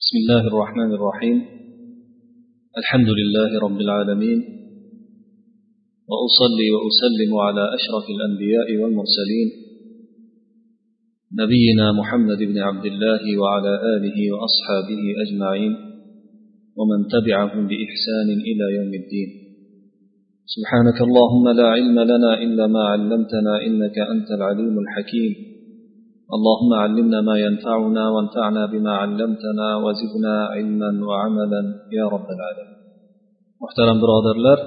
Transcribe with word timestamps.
بسم 0.00 0.16
الله 0.16 0.46
الرحمن 0.46 0.94
الرحيم. 0.94 1.42
الحمد 2.78 3.08
لله 3.08 3.58
رب 3.62 3.80
العالمين. 3.80 4.38
وأصلي 6.08 6.68
وأسلم 6.74 7.36
على 7.36 7.64
أشرف 7.74 8.06
الأنبياء 8.16 8.82
والمرسلين. 8.82 9.48
نبينا 11.38 11.92
محمد 11.92 12.38
بن 12.38 12.58
عبد 12.58 12.86
الله 12.86 13.38
وعلى 13.38 13.96
آله 13.96 14.32
وأصحابه 14.32 15.02
أجمعين. 15.26 15.72
ومن 16.76 17.06
تبعهم 17.08 17.66
بإحسان 17.68 18.28
إلى 18.30 18.76
يوم 18.76 18.94
الدين. 18.94 19.28
سبحانك 20.46 21.02
اللهم 21.02 21.48
لا 21.48 21.68
علم 21.68 22.00
لنا 22.00 22.42
إلا 22.42 22.66
ما 22.66 22.80
علمتنا 22.80 23.66
إنك 23.66 23.98
أنت 23.98 24.30
العليم 24.30 24.78
الحكيم. 24.78 25.47
اللهم 26.35 26.71
علمنا 26.83 27.19
ما 27.29 27.35
ينفعنا 27.45 28.03
وانفعنا 28.13 28.63
بما 28.73 28.93
علمتنا 29.03 29.67
وزدنا 29.83 30.35
علما 30.53 30.91
وعملا 31.09 31.61
يا 31.97 32.05
رب 32.15 32.29
العالمين 32.35 32.73
muhtaram 33.63 33.97
birodarlar 34.03 34.59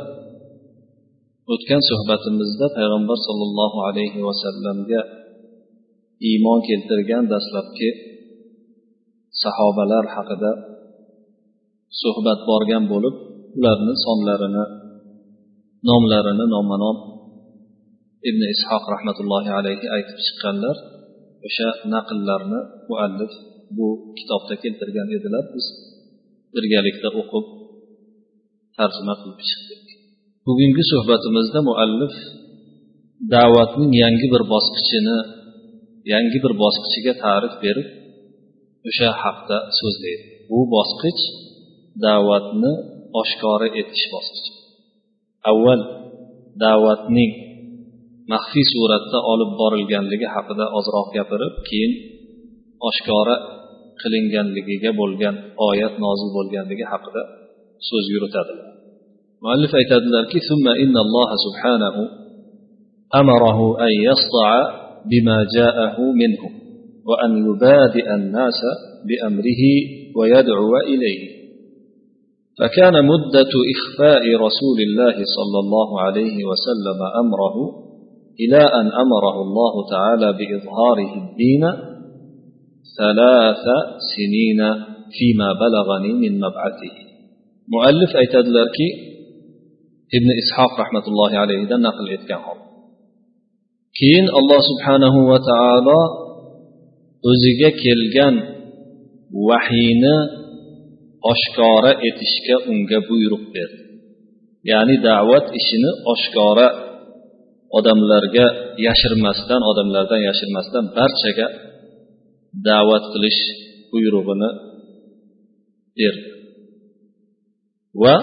o'tgan 1.55 1.83
suhbatimizda 1.91 2.67
payg'ambar 2.77 3.19
sollallohu 3.29 3.79
alayhi 3.89 4.21
vasallamga 4.29 5.01
iymon 6.29 6.59
keltirgan 6.69 7.25
dastlabki 7.33 7.89
sahobalar 9.43 10.05
haqida 10.17 10.53
suhbat 12.03 12.41
borgan 12.51 12.85
bo'lib 12.93 13.15
ularni 13.59 13.95
sonlarini 14.07 14.65
nomlarini 15.89 16.47
nomma 16.55 16.77
nom 16.85 16.97
ibn 18.29 18.43
ishoq 18.55 18.85
rahmatullohi 18.95 19.51
alayhi 19.61 19.87
aytib 19.97 20.19
chiqqanlar 20.27 20.77
o'sha 21.48 21.68
naqllarni 21.94 22.60
muallif 22.90 23.34
bu 23.78 23.88
kitobda 24.18 24.56
keltirgan 24.64 25.10
edilar. 25.18 25.44
Biz 25.54 25.66
birgalikda 26.54 27.10
o'qib 27.22 27.46
tarjima 28.78 29.14
qilib 29.22 29.40
chiqdik. 29.50 29.84
Bugungi 30.48 30.84
suhbatimizda 30.92 31.60
muallif 31.70 32.16
da'vatning 33.36 33.92
yangi 34.04 34.28
bir 34.34 34.44
bosqichini 34.54 35.18
yangi 36.14 36.38
bir 36.44 36.54
bosqichiga 36.64 37.14
ta'rif 37.24 37.54
berib 37.64 37.88
o'sha 38.90 39.10
haqda 39.24 39.58
so'zlaydi 39.80 40.26
bu 40.50 40.60
bosqich 40.76 41.22
da'vatni 42.06 42.74
oshkora 43.22 43.68
etish 43.80 44.06
bosqichi. 44.14 44.52
Avval 45.52 45.82
da'vatning 46.64 47.32
maxfiy 48.33 48.67
suratda 48.73 49.19
olib 49.33 49.51
borilganligi 49.61 50.29
haqida 50.35 50.65
ozroq 50.79 51.09
gapirib 51.17 51.55
keyin 51.69 51.93
oshkora 52.89 53.37
qilinganligiga 54.01 54.91
bo'lgan 55.01 55.35
oyat 55.69 55.95
nozil 56.05 56.29
bo'lganligi 56.37 56.85
haqida 56.93 57.23
so'z 57.89 58.07
yuritadilar 58.15 58.69
muallif 59.43 59.73
aytadilarki 59.81 60.39
ثم 60.49 60.67
إن 60.83 60.95
الله 61.05 61.31
سبحانه 61.47 61.97
أمره 63.21 63.59
أن 63.87 63.93
يصدع 64.09 64.51
بما 65.11 65.39
جاءه 65.57 65.97
منه 66.23 66.43
وأن 67.09 67.31
يبادئ 67.49 68.07
الناس 68.15 68.61
بأمره 69.09 69.63
ويدعو 70.17 70.73
إليه 70.93 71.23
فكان 72.59 72.95
مدة 73.13 73.53
إخفاء 73.75 74.23
رسول 74.47 74.79
الله 74.87 75.17
صلى 75.37 75.59
الله 75.65 76.01
عليه 76.01 76.37
وسلم 76.51 76.99
أمره 77.23 77.80
إلى 78.42 78.58
أن 78.58 78.88
أمره 79.04 79.36
الله 79.42 79.74
تعالى 79.90 80.34
بإظهاره 80.38 81.12
الدين 81.24 81.64
ثلاث 82.98 83.66
سنين 84.16 84.62
فيما 85.18 85.50
بلغني 85.64 86.14
من 86.14 86.40
مبعثه. 86.40 86.96
مؤلف 87.68 88.16
أي 88.16 88.26
تدلركي؟ 88.26 89.12
ابن 90.18 90.30
إسحاق 90.44 90.80
رحمة 90.80 91.06
الله 91.08 91.40
عليه 91.40 91.64
دنا 91.64 91.92
في 91.92 91.98
الإتكام 91.98 92.42
كين 94.00 94.26
الله 94.30 94.60
سبحانه 94.72 95.16
وتعالى 95.28 96.00
أزيك 97.32 97.76
كيلجان 97.82 98.36
وحين 99.48 100.04
أشكار 101.34 101.84
إتشك 101.92 102.48
أنجبو 102.70 103.16
يرقب 103.26 103.72
يعني 104.66 104.98
دعوة 105.04 105.38
إشنة 105.38 105.92
أشكار 106.14 106.91
odamlarga 107.78 108.46
yashirmasdan 108.88 109.62
odamlardan 109.72 110.22
yashirmasdan 110.30 110.86
barchaga 110.98 111.48
da'vat 112.68 113.04
qilish 113.14 113.42
buyrug'ini 113.92 114.50
berdi 116.00 116.30
va 118.04 118.16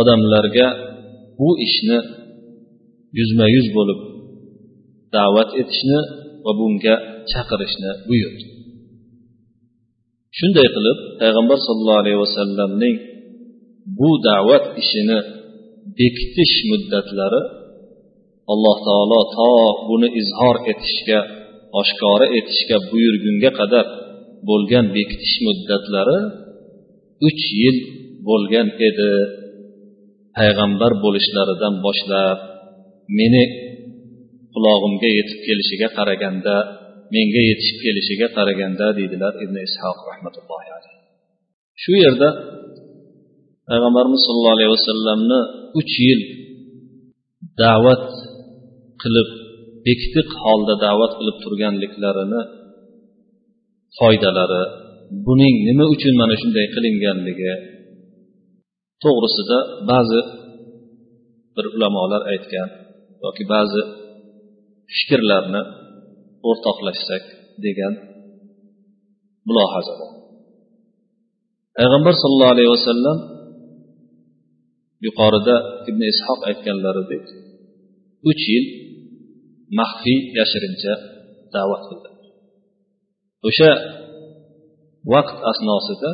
odamlarga 0.00 0.66
bu 1.38 1.50
ishni 1.66 1.98
yuzma 3.18 3.46
yuz 3.56 3.66
bo'lib 3.76 4.00
da'vat 5.16 5.50
etishni 5.60 6.00
va 6.44 6.52
bunga 6.60 6.94
chaqirishni 7.30 7.90
buyurdi 8.08 8.44
shunday 10.38 10.68
qilib 10.76 10.98
payg'ambar 11.20 11.58
sollallohu 11.66 12.00
alayhi 12.02 12.20
vasallamning 12.24 12.96
bu 13.98 14.10
da'vat 14.28 14.64
ishini 14.82 15.18
bekitish 15.98 16.56
muddatlari 16.70 17.42
alloh 18.52 18.76
taolo 18.86 19.20
to 19.36 19.50
buni 19.88 20.08
izhor 20.20 20.56
etishga 20.72 21.18
oshkora 21.80 22.26
etishga 22.38 22.76
buyurgunga 22.90 23.50
qadar 23.60 23.86
bo'lgan 24.48 24.86
bekitish 24.96 25.36
muddatlari 25.46 26.18
uch 27.28 27.42
yil 27.60 27.76
bo'lgan 28.28 28.68
edi. 28.88 29.12
Payg'ambar 30.36 30.92
bo'lishlaridan 31.04 31.74
boshlab 31.86 32.38
meni 33.18 33.44
qulog'imga 34.52 35.08
yetib 35.18 35.38
kelishiga 35.46 35.88
qaraganda 35.98 36.56
menga 37.14 37.42
yetishib 37.50 37.78
kelishiga 37.84 38.28
qaraganda 38.36 38.86
deydilar 38.98 39.32
ibn 39.44 39.56
ishoq 39.68 39.98
rahmatullohi 40.10 40.68
alayhi. 40.76 40.98
Shu 41.82 41.92
yerda 42.04 42.28
payg'ambarimiz 43.68 44.20
sollallohu 44.26 44.56
alayhi 44.56 44.72
vasallamni 44.76 45.40
uch 45.80 45.94
yil 46.06 46.20
da'vat 47.62 48.04
qilib 49.02 49.28
bekitiq 49.86 50.28
holda 50.44 50.74
da'vat 50.84 51.12
qilib 51.18 51.36
turganliklarini 51.44 52.42
foydalari 53.98 54.62
buning 55.26 55.54
nima 55.68 55.84
uchun 55.94 56.14
mana 56.20 56.34
shunday 56.42 56.66
qilinganligi 56.74 57.52
to'g'risida 59.02 59.58
ba'zi 59.90 60.20
bir 61.54 61.66
ulamolar 61.76 62.22
aytgan 62.32 62.68
yoki 63.24 63.44
ba'zi 63.54 63.82
fikrlarni 64.96 65.62
o'rtoqlashsak 66.48 67.24
degan 67.64 67.94
mulohaza 69.48 69.94
bor. 70.00 70.12
Payg'ambar 71.76 72.14
sollallohu 72.22 72.54
alayhi 72.54 72.72
vasallam 72.76 73.18
yuqorida 75.06 75.56
ibn 75.90 76.02
ishoq 76.12 76.40
aytganlaridek 76.50 77.24
uch 78.30 78.42
yil 78.52 78.66
maxfiy 79.78 80.18
yashirincha 80.38 80.92
da'vat 81.54 81.82
qildi. 81.88 82.08
O'sha 83.48 83.70
vaqt 85.12 85.36
asnosida 85.50 86.10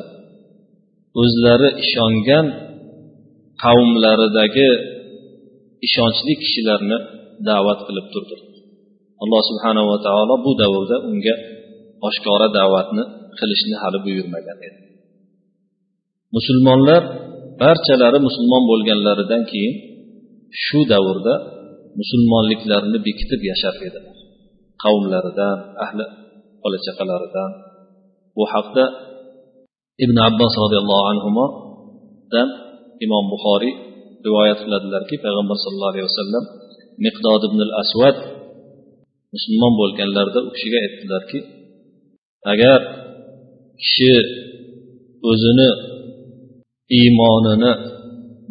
o'zlari 1.23 1.69
ishongan 1.85 2.47
qavmlaridagi 3.65 4.71
ishonchli 5.87 6.33
kishilarni 6.43 6.99
da'vat 7.49 7.81
qilib 7.87 8.07
turdi. 8.15 8.37
Alloh 9.23 9.41
subhanava 9.51 9.97
taolo 10.07 10.35
bu 10.45 10.53
davrda 10.63 10.97
unga 11.11 11.35
oshkora 12.09 12.49
da'vatni 12.59 13.05
qilishni 13.39 13.75
hali 13.83 13.99
buyurmagan 14.07 14.59
edi. 14.69 14.81
Musulmonlar 16.37 17.03
barchalari 17.63 18.19
musulmon 18.27 18.63
bo'lganlaridan 18.71 19.43
keyin 19.51 19.75
shu 20.65 20.79
davrda 20.93 21.35
musulmonliklarini 22.01 22.99
bekitib 23.07 23.41
yashar 23.51 23.75
edilar 23.89 24.17
qavmlaridan 24.83 25.59
ahli 25.85 26.05
bola 26.63 26.79
chaqalaridan 26.87 27.51
bu 28.37 28.45
haqda 28.53 28.85
ibn 30.05 30.17
abbos 30.29 30.53
roziyallohu 30.63 31.07
anhudan 31.13 32.49
imom 33.05 33.25
buxoriy 33.33 33.75
rivoyat 34.27 34.59
qiladilarki 34.65 35.17
payg'ambar 35.25 35.57
sallallohu 35.65 35.93
alayhi 35.95 36.09
vasallam 36.11 36.45
miqdod 37.05 37.43
ibn 37.49 37.59
al 37.67 37.73
asvad 37.83 38.17
musulmon 39.35 39.73
bo'lganlarida 39.81 40.41
u 40.49 40.51
kishiga 40.55 40.79
aytdilarki 40.85 41.39
agar 42.53 42.81
kishi 43.83 44.15
o'zini 45.31 45.71
iymonini 46.99 47.73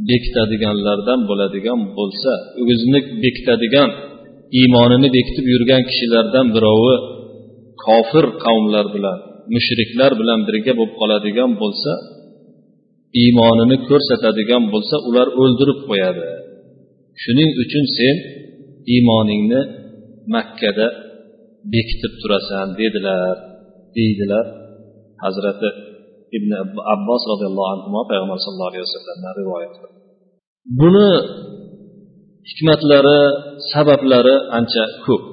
bekitadiganlardan 0.10 1.20
bo'ladigan 1.30 1.80
bo'lsa 1.98 2.32
o'zini 2.62 3.00
bekitadigan 3.24 3.90
iymonini 4.60 5.10
bekitib 5.18 5.46
yurgan 5.54 5.82
kishilardan 5.90 6.48
birovi 6.56 6.96
kofir 7.86 8.26
qavmlar 8.44 8.86
bilan 8.96 9.18
mushriklar 9.56 10.12
bilan 10.22 10.40
birga 10.48 10.74
bo'lib 10.80 10.94
qoladigan 11.02 11.52
bo'lsa 11.62 11.92
iymonini 13.22 13.78
ko'rsatadigan 13.90 14.64
bo'lsa 14.74 14.96
ular 15.08 15.28
o'ldirib 15.42 15.80
qo'yadi. 15.90 16.26
Shuning 17.22 17.52
uchun 17.64 17.86
sen 17.98 18.16
iymoningni 18.94 19.62
makkada 20.36 20.88
bekitib 21.74 22.14
turasan 22.22 22.68
dedilar 22.80 23.36
deydilar 23.96 24.46
hazrati 25.24 25.70
ibn 26.38 26.52
abbos 26.96 27.22
roziyallohu 27.32 27.70
anhu 27.74 27.88
payg'ambar 28.12 28.38
sallallohu 28.44 28.72
alayhi 28.72 28.86
vasallamdan 28.88 29.34
rivoyat 29.42 29.74
buni 30.80 31.10
hikmatlari 32.50 33.20
sabablari 33.72 34.36
ancha 34.58 34.84
ko'p. 35.06 35.24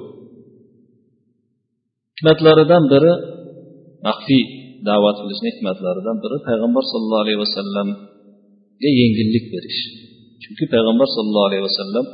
Hikmatlaridan 2.15 2.83
biri 2.91 3.13
maxfiy 4.05 4.43
da'vat 4.87 5.15
qilishni 5.21 5.47
hikmatlaridan 5.53 6.17
biri 6.23 6.37
payg'ambar 6.47 6.83
sallallohu 6.91 7.23
alayhi 7.25 7.41
vasallamga 7.45 8.89
yengillik 8.99 9.45
berish. 9.53 9.81
Chunki 10.41 10.65
payg'ambar 10.73 11.07
sallallohu 11.15 11.47
alayhi 11.49 11.65
vasallam 11.69 12.05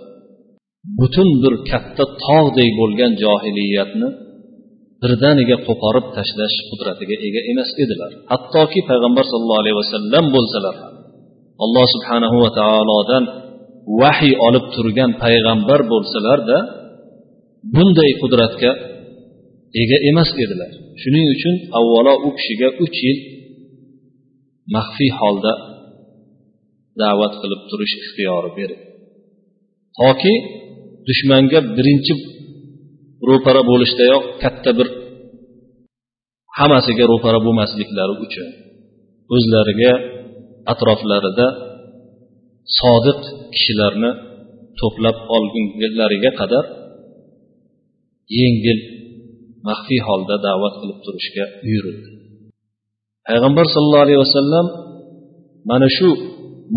butun 1.00 1.30
bir 1.44 1.54
katta 1.72 2.04
tog'dek 2.26 2.70
bo'lgan 2.80 3.12
johiliyatni 3.24 4.08
birdaniga 5.02 5.58
qo'porib 5.68 6.06
tashlash 6.18 6.58
qudratiga 6.70 7.16
ega 7.28 7.42
emas 7.52 7.70
edilar. 7.84 8.12
Hattoki 8.32 8.80
payg'ambar 8.90 9.26
sallallohu 9.32 9.62
alayhi 9.64 9.78
vasallam 9.82 10.26
bo'lsalar 10.36 10.76
ham 10.82 10.94
alloh 11.64 11.86
subhanahu 11.96 12.38
va 12.44 12.50
taolodan 12.60 13.24
vahiy 14.02 14.34
olib 14.48 14.66
turgan 14.76 15.12
payg'ambar 15.24 15.80
bo'lsalarda 15.92 16.58
bunday 17.76 18.12
qudratga 18.22 18.72
ega 19.82 19.98
emas 20.10 20.30
edilar. 20.44 20.72
Shuning 21.02 21.26
uchun 21.36 21.56
avvalo 21.80 22.14
u 22.28 22.30
kishiga 22.38 22.70
uch 22.86 22.98
yil 23.06 23.18
maxfiy 24.76 25.12
holda 25.20 25.54
da'vat 27.02 27.34
qilib 27.42 27.62
turish 27.70 27.94
ixtiyori 28.02 28.52
berildi 28.58 28.88
toki 30.00 30.34
dushmanga 31.08 31.60
birinchi 31.78 32.14
ro'para 33.30 33.62
bo'lishdayoq 33.70 34.24
katta 34.44 34.72
bir 34.78 34.88
hammasiga 36.58 37.06
ro'para 37.12 37.40
bo'lmasliklari 37.46 38.14
uchun 38.26 38.48
o'zlariga 39.36 39.94
atroflarida 40.72 41.48
sodiq 42.80 43.20
kishilarni 43.54 44.12
to'plab 44.80 45.18
olgunlariga 45.36 46.32
qadar 46.40 46.66
yengil 48.40 48.80
maxfiy 49.68 50.02
holda 50.08 50.36
da'vat 50.48 50.74
qilib 50.82 51.00
turishga 51.06 51.46
buyurildi. 51.66 52.10
Payg'ambar 53.28 53.66
sollallohu 53.74 54.06
alayhi 54.08 54.22
vasallam 54.26 54.66
mana 55.70 55.88
shu 55.98 56.10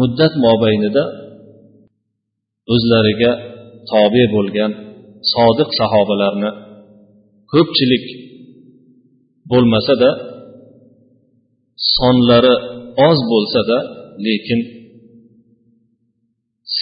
muddat 0.00 0.32
mobaynida 0.46 1.04
o'zlariga 2.74 3.32
tobe 3.90 4.24
bo'lgan 4.34 4.72
sodiq 5.32 5.70
sahobalarni 5.80 6.50
ko'pchilik 7.52 8.06
bo'lmasada 9.50 10.10
sonlari 11.96 12.54
oz 13.08 13.18
bo'lsada 13.32 13.78
lekin 14.26 14.60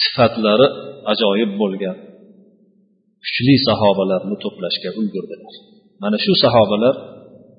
sifatlari 0.01 0.67
ajoyib 1.11 1.51
bo'lgan 1.61 1.97
kuchli 3.23 3.55
sahobalarni 3.67 4.35
to'plashga 4.43 4.89
ulgurdilar. 4.99 5.53
Mana 6.03 6.17
shu 6.25 6.33
sahobalar 6.43 6.95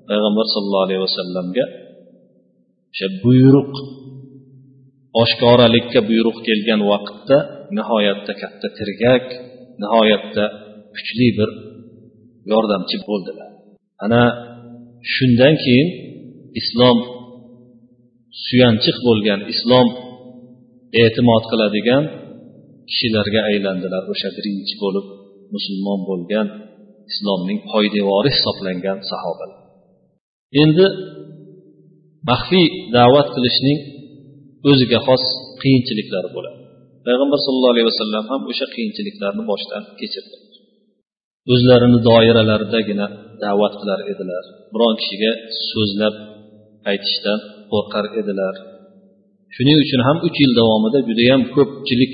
payg'ambar 0.08 0.46
sollallohu 0.54 0.86
alayhi 0.86 1.02
vasallamga 1.06 1.64
o'sha 2.92 3.06
buyruq 3.24 3.74
oshkoralikka 5.22 6.00
buyruq 6.10 6.38
kelgan 6.48 6.80
vaqtda 6.92 7.36
nihoyatda 7.76 8.32
katta 8.42 8.68
tirgak 8.78 9.26
nihoyatda 9.82 10.44
kuchli 10.94 11.28
bir 11.38 11.50
yordamchi 12.52 12.96
bo'ldilar. 13.08 13.50
Ana 14.04 14.22
shundan 15.14 15.54
keyin 15.64 15.88
islom 16.60 16.98
suyanchiq 18.46 18.96
bo'lgan 19.06 19.40
islom 19.52 19.88
e'timod 21.02 21.44
qiladigan 21.50 22.04
kishilarga 22.90 23.40
aylandilar. 23.50 24.02
O'sha 24.12 24.28
birinchi 24.36 24.74
bo'lib 24.84 25.06
musulmon 25.54 26.00
bo'lgan 26.10 26.46
islomning 27.10 27.58
poydevori 27.70 28.30
hisoblangan 28.36 28.98
sahobalar. 29.10 29.58
Endi 30.62 30.86
maxfiy 32.30 32.66
da'vat 32.96 33.28
qilishning 33.34 33.78
o'ziga 34.70 34.98
xos 35.06 35.24
qiyinchiliklari 35.62 36.28
bo'ladi. 36.36 36.58
Payg'ambar 37.06 37.38
sallallohu 37.44 37.74
alayhi 37.74 37.88
vasallam 37.92 38.24
ham 38.32 38.42
o'sha 38.50 38.66
qiyinchiliklarni 38.74 39.42
boshdan 39.50 39.82
kechirdi. 40.00 40.36
O'zlarini 41.52 41.98
doiralaridagina 42.08 43.06
da'vat 43.42 43.74
qilar 43.80 44.00
edilar. 44.12 44.44
Biron 44.72 44.94
kishiga 45.00 45.32
so'zlab 45.70 46.14
aytishdan 46.90 47.38
qo'rqar 47.72 48.04
edilar. 48.20 48.54
Shuning 49.54 49.78
uchun 49.84 50.00
ham 50.06 50.16
uch 50.26 50.36
yil 50.42 50.52
davomida 50.60 50.98
judayam 51.08 51.42
ko'pchilik 51.56 52.12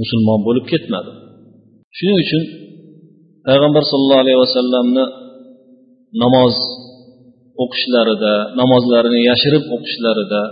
musulmon 0.00 0.40
bo'lib 0.46 0.64
ketmadi. 0.72 1.10
Shuning 1.96 2.18
uchun 2.24 2.42
payg'ambar 3.46 3.82
sollallohu 3.90 4.22
alayhi 4.24 4.40
vasallamni 4.44 5.04
namoz 6.22 6.54
o'qishlarida 7.62 8.34
namozlarini 8.60 9.20
yashirib 9.30 9.64
o'qishlarida 9.74 10.42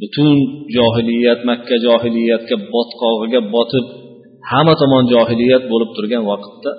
butun 0.00 0.28
johiliyat 0.76 1.40
makka 1.50 1.76
johiliyatga 1.86 2.56
botqog'iga 2.74 3.40
botib 3.54 3.86
hamma 4.50 4.74
tomon 4.82 5.04
johiliyat 5.12 5.64
bo'lib 5.72 5.90
turgan 5.96 6.24
vaqtda 6.30 6.70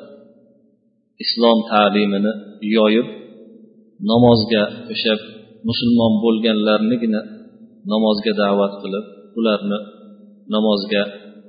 islom 1.24 1.58
ta'limini 1.72 2.34
yoyib 2.78 3.08
namozga 4.12 4.64
o'sha 4.94 5.14
musulmon 5.70 6.14
bo'lganlarnigina 6.26 7.22
namozga 7.94 8.32
da'vat 8.44 8.74
qilib 8.82 9.06
ularni 9.40 9.80
namozga 10.56 11.02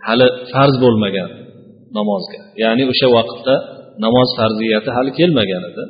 hali 0.06 0.26
farz 0.52 0.74
bo'lmagan 0.84 1.30
namozga. 1.98 2.40
Ya'ni 2.62 2.84
o'sha 2.92 3.08
vaqtda 3.16 3.54
namoz 4.04 4.28
farziyati 4.38 4.90
hali 4.96 5.10
kelmagan 5.18 5.62
edi. 5.70 5.84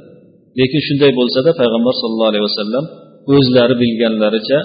Lekin 0.58 0.80
shunday 0.88 1.10
bo'lsada 1.20 1.50
payg'ambar 1.60 1.94
sollallohu 2.02 2.30
alayhi 2.32 2.46
vasallam 2.50 2.84
o'zlari 3.34 3.74
bilganlaricha 3.82 4.58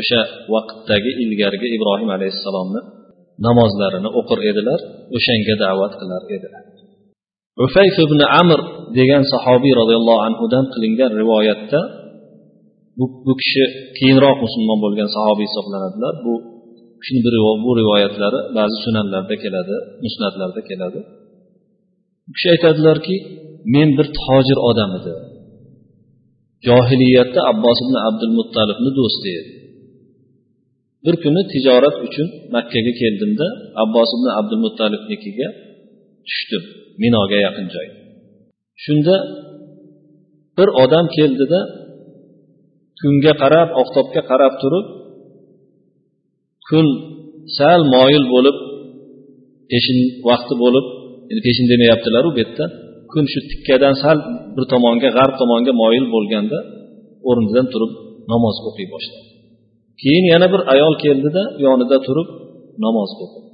o'sha 0.00 0.20
vaqtdagi 0.54 1.10
ilgarigi 1.24 1.68
ibrohim 1.76 2.10
alayhissalomni 2.16 2.80
namozlarini 3.46 4.10
o'qir 4.20 4.38
edilar 4.50 4.80
o'shanga 5.16 5.54
da'vat 5.64 5.92
qilar 6.00 6.22
edilar. 6.36 6.64
Ufayf 7.64 7.96
ibn 8.06 8.20
amr 8.40 8.60
degan 8.98 9.22
sahobiy 9.32 9.72
roziyallohu 9.80 10.20
anhudan 10.28 10.64
qilingan 10.74 11.12
rivoyatda 11.20 11.80
bu, 12.98 13.04
bu 13.26 13.32
kishi 13.40 13.64
keyinroq 13.98 14.36
musulmon 14.44 14.78
bo'lgan 14.84 15.08
sahobiy 15.16 15.46
hisoblanadilar. 15.50 16.14
Bu 16.24 16.34
kishini 17.00 17.20
bu 17.66 17.70
rivoyatlari 17.80 18.40
ba'zi 18.56 18.76
sunanlarda 18.84 19.34
keladi 19.44 19.76
musnatlarda 20.04 20.60
keladi. 20.70 21.00
U 22.28 22.30
kishi 22.36 22.48
aytadilarki 22.54 23.16
men 23.74 23.88
bir 23.98 24.06
tojir 24.20 24.58
odam 24.70 24.90
edi 24.98 25.12
johiliyatda 26.66 27.40
abbos 27.52 27.78
ibn 27.84 27.94
abdul 28.08 28.32
muttalibni 28.38 28.90
do'sti 28.98 29.28
edi 29.40 29.52
bir 31.04 31.14
kuni 31.22 31.42
tijorat 31.52 31.96
uchun 32.06 32.28
makkaga 32.54 32.92
keldimda 33.00 33.46
abbos 33.82 34.10
ibn 34.16 34.26
abdul 34.38 34.60
muttalibnikiga 34.66 35.48
tushdim 36.26 36.62
minoga 37.02 37.38
yaqin 37.46 37.66
joy 37.74 37.88
shunda 38.84 39.14
bir 40.58 40.68
odam 40.82 41.06
keldida 41.16 41.60
kunga 43.00 43.32
qarab 43.42 43.68
oftobga 43.80 44.22
qarab 44.30 44.54
turib 44.62 44.86
kun 46.68 46.86
sal 47.58 47.80
moyil 47.94 48.24
bo'lib 48.34 48.56
peshin 49.70 49.98
vaqti 50.28 50.54
bo'lib 50.64 50.86
endi 51.30 51.40
peshin 51.46 51.66
demayaptilaru 51.72 52.28
bu 52.34 52.38
yerda 52.42 52.64
kun 53.12 53.24
shu 53.32 53.38
tikkadan 53.50 53.94
sal 54.02 54.18
bir 54.54 54.64
tomonga 54.72 55.08
g'arb 55.16 55.34
tomonga 55.40 55.72
moyil 55.82 56.04
bo'lganda 56.14 56.58
o'rnidan 57.28 57.66
turib 57.72 57.92
namoz 58.32 58.56
o'qiy 58.68 58.86
boshladi. 58.94 59.37
Keyin 60.02 60.24
yana 60.32 60.46
bir 60.52 60.60
ayol 60.74 60.94
keldida 61.04 61.42
yonida 61.64 61.96
turib 62.06 62.28
namoz 62.84 63.10
o'qidi. 63.24 63.48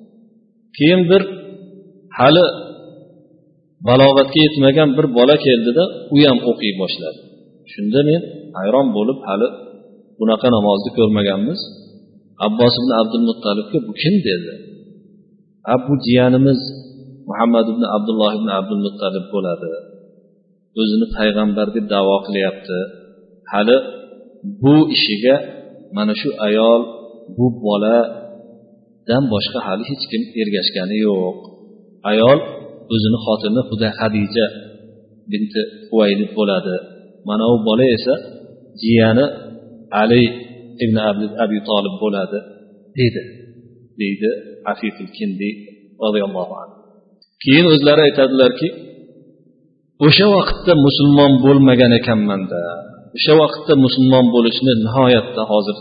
Keyin 0.76 1.02
bir 1.10 1.22
hali 2.18 2.46
balog'atga 3.88 4.38
yetmagan 4.46 4.90
bir 4.96 5.06
bola 5.18 5.36
keldida 5.46 5.84
u 6.14 6.16
ham 6.28 6.38
o'qiy 6.50 6.72
boshladi. 6.82 7.20
Shunda 7.72 8.00
men 8.08 8.22
hayron 8.58 8.86
bo'lib 8.96 9.18
hali 9.28 9.48
bunaqa 10.18 10.48
namozni 10.56 10.90
ko'rmaganmiz. 10.98 11.60
Abbos 12.46 12.74
ibn 12.80 12.90
abdul 13.00 13.24
muttalibga 13.30 13.78
bu 13.86 13.92
kim? 14.00 14.14
dedi. 14.28 14.52
A 15.72 15.74
bu 15.84 15.92
jiyanimiz 16.06 16.60
muhammad 17.28 17.66
ibn 17.72 17.82
abdulloh 17.96 18.30
ibn 18.38 18.48
abdul 18.58 18.82
muttalib 18.86 19.26
bo'ladi. 19.34 19.70
O'zini 20.80 21.06
payg'ambar 21.16 21.66
deb 21.76 21.86
davo 21.94 22.16
qilyapti. 22.26 22.78
Hali 23.52 23.76
bu 24.62 24.74
ishiga 24.96 25.36
mana 25.96 26.12
shu 26.20 26.28
ayol 26.48 26.82
bu 27.36 27.46
boladan 27.64 29.24
boshqa 29.32 29.58
hali 29.66 29.84
hech 29.90 30.04
kim 30.10 30.22
ergashgani 30.40 30.96
yo'q. 31.06 31.36
Ayol 32.10 32.38
o'zini 32.92 33.18
xotini 33.26 33.62
xuda 33.68 33.88
hadija 33.98 34.46
binti 35.30 35.60
huvaylid 35.90 36.30
bo'ladi. 36.38 36.76
Mana 37.28 37.44
u 37.54 37.56
bola 37.68 37.84
esa 37.96 38.14
jiyani 38.82 39.26
ali 40.02 40.22
ibn 40.84 40.96
abi 41.44 41.58
tolib 41.68 41.94
bo'ladi 42.02 42.38
deydi. 42.96 43.22
Deydi 44.00 44.30
afifil 44.72 45.10
kindi 45.18 45.48
roziyallohu 46.04 46.54
anhu. 46.62 46.76
Keyin 47.42 47.66
o'zlari 47.74 48.00
aytadilarki 48.08 48.68
o'sha 50.06 50.26
vaqtda 50.36 50.72
musulmon 50.86 51.32
bo'lmagan 51.44 51.92
ekanmanda. 52.00 52.60
O'sha 53.16 53.34
vaqtda 53.42 53.74
musulmon 53.84 54.26
bo'lishni 54.34 54.72
nihoyatda 54.86 55.42
hozir 55.52 55.76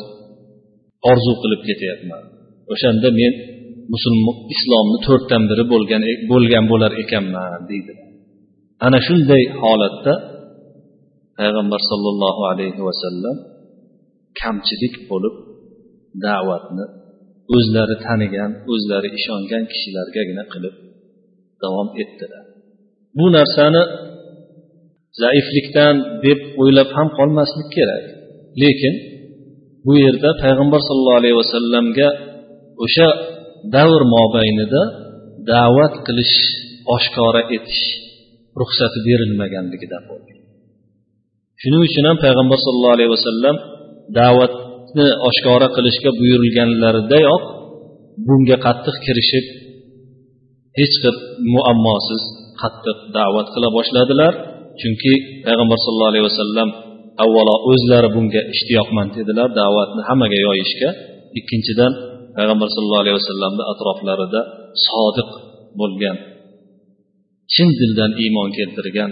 orzu 1.12 1.34
qilib 1.42 1.62
ketyapman. 1.70 2.24
O'shanda 2.74 3.10
men 3.20 3.34
musulmon 3.94 4.36
islomni 4.54 4.98
to'rtdan 5.08 5.44
biri 5.50 5.64
bo'lgan 5.74 6.02
bo'lgan 6.32 6.64
bo'lar 6.72 6.92
ekanman 7.04 7.62
deydi. 7.72 7.94
Ana 8.86 9.00
shunday 9.08 9.44
holatda 9.62 10.14
payg'ambar 11.40 11.82
sollallohu 11.92 12.42
alayhi 12.52 12.82
vasallam 12.90 13.38
kamchilik 14.40 14.96
bo'lib 15.10 15.36
da'vatni 16.26 16.86
o'zlari 17.56 17.96
tanigan 18.06 18.52
o'zlari 18.74 19.10
ishongan 19.20 19.64
kishilargagina 19.72 20.44
qilib 20.54 20.76
davom 21.64 21.90
etdilar. 22.04 22.46
Bu 23.18 23.26
narsani 23.38 23.84
zaiflikdan 25.22 25.96
deb 26.26 26.40
o'ylab 26.62 26.90
ham 26.98 27.08
qolmaslik 27.18 27.70
kerak. 27.78 28.04
Lekin 28.62 28.96
bu 29.86 29.94
yerda 30.04 30.30
payg'ambar 30.44 30.80
sollallohu 30.88 31.20
alayhi 31.22 31.38
vasallamga 31.42 32.10
o'sha 32.86 33.10
davr 33.76 34.02
mobaynida 34.16 34.82
da'vat 35.52 35.94
qilish 36.06 36.36
oshkora 36.96 37.42
etish 37.56 37.84
ruxsati 38.62 39.00
berilmaganligidan 39.08 40.04
bo'lgan 40.10 40.38
shuning 41.62 41.82
uchun 41.88 42.06
ham 42.10 42.18
payg'ambar 42.26 42.60
sollallohu 42.66 42.96
alayhi 42.98 43.12
vasallam 43.18 43.56
da'vatni 44.20 45.08
oshkora 45.30 45.68
qilishga 45.76 46.12
buyurilganlaridayoq 46.20 47.44
bunga 48.28 48.58
qattiq 48.66 48.96
kirishib 49.06 49.46
hech 50.80 50.96
bir 51.04 51.16
muammosiz 51.54 52.24
qattiq 52.62 52.98
da'vat 53.18 53.48
qila 53.54 53.68
boshladilar. 53.78 54.34
Chunki 54.82 55.14
payg'ambar 55.46 55.78
sallallohu 55.84 56.12
alayhi 56.14 56.28
vasallam 56.32 56.70
avvalo 57.24 57.56
o'zlari 57.72 58.10
bunga 58.16 58.42
ishtiyoqmand 58.56 59.14
edilar 59.22 59.50
da'vatni 59.60 60.02
hammaga 60.10 60.38
yoyishga. 60.48 60.90
Ikkinchidan 61.40 61.92
payg'ambar 62.38 62.68
sallallohu 62.74 63.04
alayhi 63.06 63.18
vasallamni 63.22 63.64
atroflarida 63.72 64.42
sodiq 64.88 65.30
bo'lgan 65.80 66.18
chin 67.54 67.70
dildan 67.80 68.12
iymon 68.24 68.50
keltirgan 68.58 69.12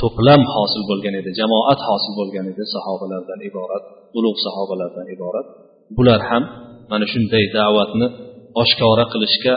to'plam 0.00 0.42
hosil 0.54 0.82
bo'lgan 0.90 1.14
edi 1.20 1.30
jamoat 1.40 1.80
hosil 1.88 2.12
bo'lgan 2.20 2.44
edi 2.52 2.62
sahobalardan 2.74 3.40
iborat 3.48 3.84
ulug' 4.18 4.38
sahobalardan 4.46 5.06
iborat. 5.14 5.46
Bular 5.98 6.20
ham 6.30 6.42
mana 6.90 7.06
shunday 7.12 7.44
da'vatni 7.58 8.06
oshkora 8.62 9.04
qilishga 9.12 9.54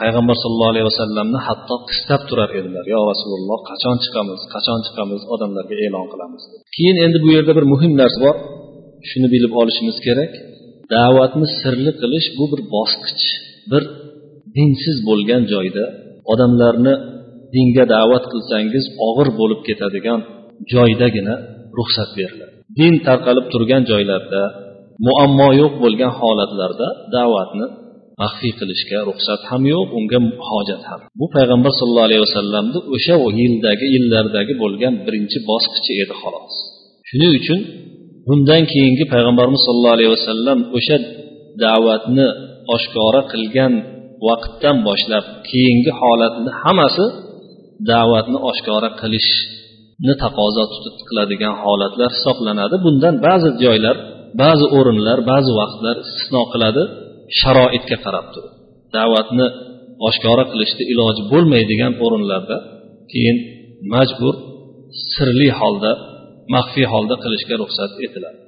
payg'ambar 0.00 0.36
sallallohu 0.42 0.72
alayhi 0.74 0.86
vasallamni 0.90 1.38
hatto 1.46 1.74
qistab 1.90 2.20
turar 2.28 2.50
edilar. 2.58 2.84
Yo 2.94 3.00
rasululloh 3.12 3.58
qachon 3.70 3.96
chiqamiz? 4.04 4.40
Qachon 4.54 4.78
chiqamiz? 4.86 5.20
Odamlarga 5.34 5.76
e'lon 5.86 6.06
qilamiz. 6.12 6.42
Keyin 6.76 6.96
endi 7.04 7.18
bu 7.24 7.28
yerda 7.36 7.52
bir 7.58 7.66
muhim 7.72 7.92
narsa 8.00 8.18
bor. 8.24 8.36
Shuni 9.10 9.28
bilib 9.34 9.52
olishimiz 9.60 9.96
kerak. 10.06 10.32
Da'vatni 10.94 11.46
sirli 11.60 11.92
qilish 12.00 12.28
bu 12.38 12.44
bir 12.52 12.60
bosqich. 12.74 13.24
Bir 13.70 13.82
dinsiz 14.56 14.96
bo'lgan 15.08 15.42
joyda 15.52 15.84
odamlarni 16.32 16.94
dinga 17.54 17.84
da'vat 17.94 18.24
qilsangiz 18.32 18.84
og'ir 19.08 19.28
bo'lib 19.40 19.60
ketadigan 19.68 20.20
joydagina 20.72 21.34
ruxsat 21.78 22.10
beriladi. 22.18 22.54
Din 22.78 22.94
tarqalib 23.06 23.46
turgan 23.52 23.82
joylarda 23.90 24.42
muammo 25.06 25.48
yo'q 25.60 25.74
bo'lgan 25.84 26.12
holatlarda 26.20 26.88
da'vatni 27.16 27.66
maxfiy 28.22 28.52
qilishga 28.60 28.98
ruxsat 29.08 29.40
ham 29.50 29.62
yo'q 29.72 29.88
unga 29.98 30.18
hojat 30.48 30.82
ham. 30.88 31.00
Bu 31.20 31.26
payg'ambar 31.36 31.72
sallallohu 31.78 32.08
alayhi 32.08 32.22
vasallamni 32.26 32.78
o'sha 32.94 33.14
yildagi 33.40 33.86
yillardagi 33.94 34.54
bo'lgan 34.62 34.94
birinchi 35.06 35.38
bosqichi 35.50 35.92
edi 36.02 36.14
xolos. 36.22 36.54
Shuning 37.08 37.32
uchun 37.40 37.60
bundan 38.28 38.62
keyingi 38.72 39.04
payg'ambarimiz 39.14 39.60
sollallohu 39.66 39.96
alayhi 39.98 40.12
vasallam 40.16 40.58
o'sha 40.78 40.96
da'vatni 41.64 42.26
oshkora 42.76 43.20
qilgan 43.32 43.72
vaqtdan 44.28 44.76
boshlab 44.88 45.24
keyingi 45.50 45.92
holatni 46.00 46.50
hammasi 46.62 47.06
da'vatni 47.90 48.38
oshkora 48.50 48.88
qilishni 49.00 50.14
taqozo 50.24 50.62
qiladigan 51.08 51.54
holatlar 51.62 52.10
hisoblanadi. 52.16 52.76
Bundan 52.84 53.14
ba'zi 53.26 53.48
joylar 53.64 53.96
ba'zi 54.42 54.66
o'rinlar 54.78 55.18
ba'zi 55.32 55.50
vaqtlar 55.60 55.96
istisno 56.04 56.42
qiladi. 56.52 56.82
Sharoitga 57.38 57.96
qarab 58.04 58.26
turib 58.34 58.52
da'vatni 58.96 59.46
oshkora 60.08 60.44
qilishni 60.52 60.84
iloji 60.92 61.22
bo'lmaydigan 61.32 61.92
o'rinlarda 62.04 62.56
keyin 63.12 63.36
majbur 63.92 64.34
sirli 65.12 65.48
holda 65.60 65.92
maxfiy 66.54 66.86
holda 66.92 67.14
qilishga 67.24 67.54
ruxsat 67.62 67.92
etiladi. 68.06 68.38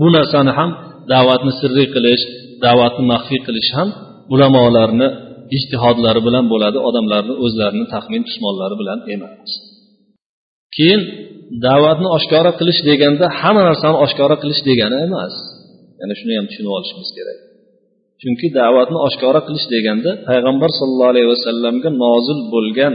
Bu 0.00 0.06
narsani 0.16 0.52
ham 0.58 0.70
da'vatni 1.12 1.52
sirli 1.60 1.84
qilish 1.94 2.22
da'vatni 2.64 3.04
maxfiy 3.12 3.40
qilish 3.46 3.70
ham 3.76 3.88
ulamolarni 4.34 5.08
ijtihodlari 5.56 6.20
bilan 6.26 6.44
bo'ladi 6.52 6.78
odamlarni 6.88 7.34
o'zlarini 7.44 7.86
taxmin 7.94 8.22
tusmonlari 8.28 8.76
bilan 8.80 8.98
emas. 9.14 9.50
Keyin 10.76 11.00
da'vatni 11.66 12.08
oshkora 12.16 12.50
qilish 12.60 12.80
deganda 12.88 13.24
hamma 13.40 13.62
narsani 13.70 13.96
oshkora 14.04 14.36
qilish 14.42 14.62
degani 14.68 14.96
emas. 15.06 15.34
Yana 16.00 16.14
shuni 16.20 16.32
ham 16.38 16.46
tushunib 16.50 16.72
olishimiz 16.78 17.10
kerak. 17.16 17.38
Chunki 18.22 18.48
da'vatni 18.58 18.98
oshkora 19.06 19.40
qilish 19.46 19.66
deganda 19.74 20.10
payg'ambar 20.28 20.70
sollallohu 20.78 21.12
alayhi 21.14 21.30
vasallamga 21.34 21.90
nozil 22.04 22.38
bo'lgan 22.54 22.92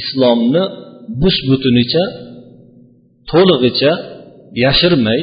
islomni 0.00 0.62
bus 1.20 1.36
butunicha 1.48 2.04
to'lig'icha 3.30 3.92
yashirmay 4.64 5.20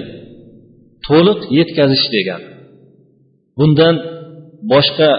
to'liq 1.08 1.40
yetkazish 1.58 2.06
degan. 2.16 2.42
Bundan 3.60 3.96
boshqa 4.72 5.12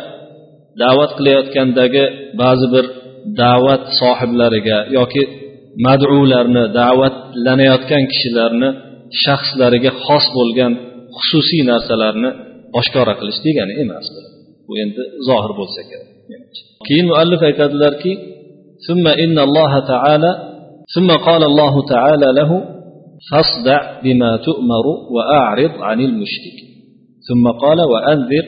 da'vat 0.82 1.10
qilayotgandagi 1.18 2.04
ba'zi 2.42 2.66
bir 2.74 2.84
da'vat 3.42 3.84
sohiblariga 4.00 4.78
yoki 4.98 5.22
madularni 5.86 6.64
da'vatlanayotgan 6.80 8.04
kishilarni 8.12 8.68
shaxslariga 9.22 9.90
xos 10.04 10.24
bo'lgan 10.36 10.72
xususiy 11.16 11.62
narsalarni 11.70 12.30
oshkora 12.79 13.13
qilish 13.19 13.39
degani 13.45 13.73
emas 13.83 14.07
bu 14.67 14.73
endi 14.83 15.01
zohir 15.27 15.51
bo'lsa 15.59 15.81
kerak 15.89 16.09
keyin 16.87 17.05
muallif 17.11 17.41
aytadilarki 17.49 18.13
ثم 18.87 19.05
إن 19.23 19.37
الله 19.47 19.73
تعالى 19.93 20.31
ثم 20.95 21.09
قال 21.27 21.43
الله 21.43 21.73
تعالى 21.93 22.27
له 22.39 22.51
فاصدع 23.29 24.01
بما 24.03 24.31
تؤمر 24.47 24.85
وأعرض 25.15 25.73
عن 25.87 25.99
المشرك 26.01 26.57
ثم 27.27 27.45
قال 27.63 27.79
وأنذر 27.91 28.45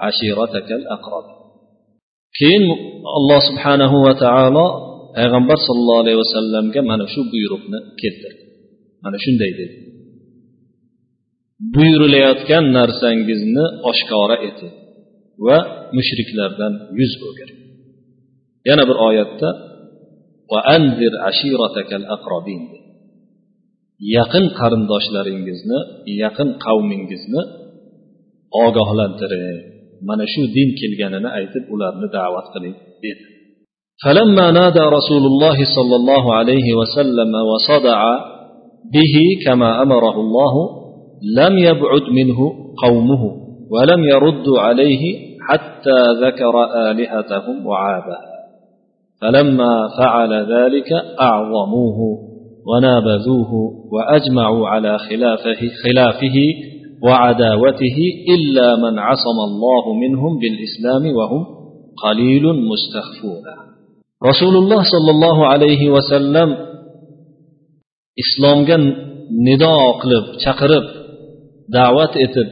عشيرتك 0.00 0.68
الأقرب 0.80 1.26
keyin 2.38 2.64
alloh 3.18 3.40
subhanahu 3.50 3.96
va 4.06 4.14
taolo 4.14 4.66
payg'ambar 5.16 5.58
sollallohu 5.58 6.02
alayhi 6.04 6.18
vasallamga 6.22 6.80
mana 6.90 7.04
shu 7.12 7.20
buyruqni 7.32 7.78
keltirdi 8.00 8.42
mana 9.02 9.16
shunday 9.24 9.50
dedi 9.58 9.74
buyurilayotgan 11.74 12.64
narsangizni 12.76 13.64
oshkora 13.90 14.36
eting 14.48 14.74
va 15.46 15.58
mushriklardan 15.96 16.72
yuz 16.98 17.12
o'giring 17.28 17.60
yana 18.68 18.82
bir 18.88 18.96
oyatda 19.08 19.48
yaqin 24.16 24.44
qarindoshlaringizni 24.58 25.78
yaqin 26.22 26.48
qavmingizni 26.64 27.42
ogohlantiring 28.64 29.58
mana 30.08 30.24
shu 30.32 30.42
din 30.56 30.68
kelganini 30.80 31.28
aytib 31.38 31.64
ularni 31.74 32.08
da'vat 32.16 32.46
qiling 32.54 32.76
dedi 33.04 33.24
فلما 34.04 34.46
نادى 34.60 34.84
رسول 34.98 35.24
الله 35.30 35.58
صلى 35.76 35.96
الله 36.00 36.24
عليه 36.38 36.68
وسلم 36.80 37.32
وصدع 37.50 38.00
به 38.94 39.14
كما 39.44 39.70
امره 39.84 40.16
الله 40.24 40.54
لم 41.37 41.57
يبعد 41.57 42.01
منه 42.11 42.37
قومه 42.83 43.23
ولم 43.71 44.03
يردوا 44.03 44.59
عليه 44.59 45.33
حتى 45.49 45.99
ذكر 46.25 46.63
آلهتهم 46.91 47.65
وعابها. 47.67 48.33
فلما 49.21 49.87
فعل 49.97 50.33
ذلك 50.33 50.91
أعظموه 51.21 51.99
ونابذوه 52.67 53.51
وأجمعوا 53.91 54.67
على 54.67 54.97
خلافه, 54.97 55.61
خلافه 55.83 56.37
وعداوته 57.03 57.97
إلا 58.35 58.75
من 58.75 58.99
عصم 58.99 59.37
الله 59.49 59.93
منهم 59.93 60.39
بالإسلام 60.39 61.15
وهم 61.15 61.45
قليل 62.03 62.43
مستخفون. 62.43 63.43
رسول 64.25 64.55
الله 64.55 64.81
صلى 64.83 65.11
الله 65.11 65.47
عليه 65.47 65.89
وسلم 65.89 66.73
islomga 68.13 68.77
nido 69.45 69.73
qilib 70.01 70.25
chaqirib 70.43 71.02
da'vat 71.77 72.13
etib 72.25 72.49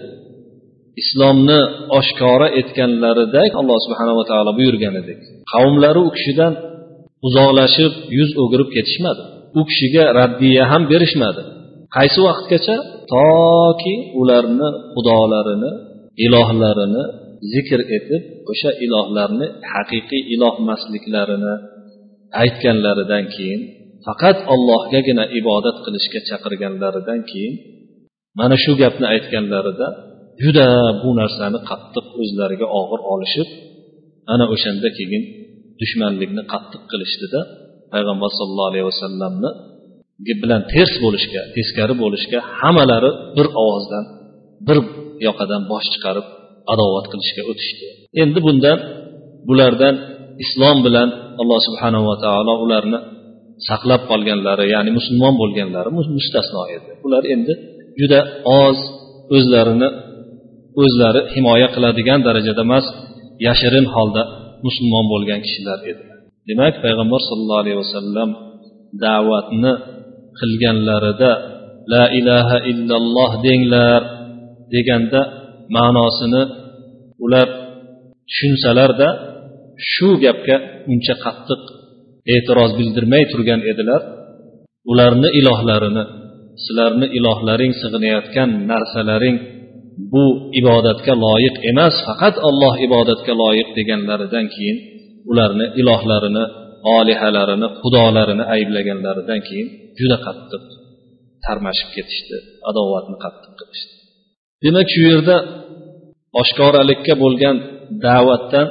islomni 1.02 1.60
oshkora 2.00 2.48
etganlarida 2.60 3.42
alloh 3.60 3.78
subhanava 3.86 4.24
taolo 4.32 4.52
buyurgan 4.60 4.96
edik. 5.02 5.20
Qavmlari 5.54 6.00
u 6.08 6.10
kishidan 6.18 6.54
uzoqlashib 7.28 7.94
yuz 8.18 8.32
o'girib 8.42 8.70
ketishmadi. 8.76 9.22
U 9.60 9.62
kishiga 9.70 10.04
raddiya 10.20 10.64
ham 10.72 10.84
berishmadi. 10.92 11.42
Qaysi 11.96 12.20
vaqtgacha? 12.28 12.76
Toki 13.14 13.96
ularni 14.22 14.70
xudolarini 14.94 15.72
ilohlarini 16.26 17.04
zikr 17.54 17.80
etib 17.98 18.24
o'sha 18.52 18.72
ilohlarni 18.86 19.48
haqiqiy 19.74 20.22
iloh 20.36 20.54
emasliklarini 20.64 21.54
aytganlaridan 22.42 23.26
keyin 23.36 23.62
faqat 24.06 24.38
allohgagina 24.54 25.24
ibodat 25.40 25.78
qilishga 25.86 26.20
chaqirganlaridan 26.30 27.22
keyin 27.32 27.54
mana 28.40 28.56
shu 28.64 28.72
gapni 28.82 29.06
aytganlarida 29.14 29.88
juda 30.44 30.68
bu 31.02 31.10
narsani 31.22 31.60
qattiq 31.70 32.06
o'zlariga 32.22 32.68
og'ir 32.80 33.02
olishib 33.14 33.50
ana 34.34 34.46
o'shanda 34.54 34.90
keyin 34.98 35.24
dushmanlikni 35.82 36.44
qattiq 36.54 36.84
qilishdida 36.92 37.40
payg'ambar 37.94 38.30
sollallohu 38.40 38.70
alayhi 38.72 38.88
vasallamni 38.92 39.50
bilan 40.44 40.62
ters 40.74 40.94
bo'lishga 41.04 41.42
teskari 41.56 41.94
bo'lishga 42.04 42.40
hammalari 42.60 43.12
bir 43.38 43.48
ovozdan 43.64 44.06
bir 44.68 44.78
yoqadan 45.28 45.62
bosh 45.72 45.88
chiqarib 45.94 46.28
adovat 46.74 47.06
qilishga 47.12 47.44
o'tishdi. 47.52 47.86
Endi 48.24 48.40
bundan 48.48 48.78
bulardan 49.50 49.96
islom 50.44 50.78
bilan 50.86 51.10
alloh 51.42 51.60
subhanava 51.68 52.14
taolo 52.26 52.54
ularni 52.66 53.00
saqlab 53.70 54.02
qolganlari 54.12 54.66
ya'ni 54.74 54.92
musulmon 54.98 55.34
bo'lganlari 55.42 55.90
mustasno 56.18 56.64
edi. 56.76 56.90
Ular 57.08 57.24
endi 57.36 57.54
juda 58.00 58.20
oz 58.64 58.78
o'zlarini 59.36 59.90
o'zlari 60.84 61.22
himoya 61.34 61.68
qiladigan 61.76 62.20
darajada 62.28 62.62
emas 62.68 62.86
yashirin 63.48 63.86
holda 63.94 64.24
musulmon 64.66 65.06
bo'lgan 65.14 65.40
kishilar 65.46 65.80
edi. 65.92 66.04
Demak 66.50 66.74
payg'ambar 66.84 67.22
sollallohu 67.30 67.62
alayhi 67.64 67.80
vasallam 67.84 68.30
da'vatni 69.06 69.74
qilganlarida 70.40 71.32
la 71.94 72.04
ilaha 72.20 72.58
illalloh 72.72 73.32
denglar 73.48 74.02
deganda 74.74 75.22
ma'nosini 75.76 76.44
ular 77.26 77.48
tushunsalarda 78.30 79.10
shu 79.92 80.10
gapga 80.24 80.58
uncha 80.92 81.16
qattiq 81.26 81.62
e'tiroz 82.36 82.72
bildirmay 82.80 83.24
turgan 83.32 83.62
edilar. 83.72 84.02
Ularni 84.92 85.30
ilohlarini 85.40 86.04
sizlarni 86.66 87.08
ilohlaring 87.18 87.74
sig'inayotgan 87.82 88.50
narsalaring 88.72 89.38
bu 90.14 90.26
ibodatga 90.60 91.14
loyiq 91.26 91.56
emas 91.72 91.96
faqat 92.08 92.36
olloh 92.48 92.74
ibodatga 92.88 93.34
loyiq 93.44 93.70
deganlaridan 93.78 94.46
keyin 94.56 94.78
ularni 95.32 95.66
ilohlarini 95.82 96.44
olihalarini 96.98 97.68
xudolarini 97.82 98.44
ayblaganlaridan 98.56 99.40
keyin 99.48 99.68
juda 100.00 100.18
qattiq 100.26 100.64
tarmashib 101.46 101.90
ketishdi 101.96 102.38
adovatni 102.70 103.18
qattiq 103.24 103.54
qilishdi. 103.60 103.94
Demak 104.64 104.88
shu 104.94 105.02
yerda 105.12 105.36
oshkoralikka 106.42 107.14
bo'lgan 107.24 107.56
da'vatdan 108.06 108.68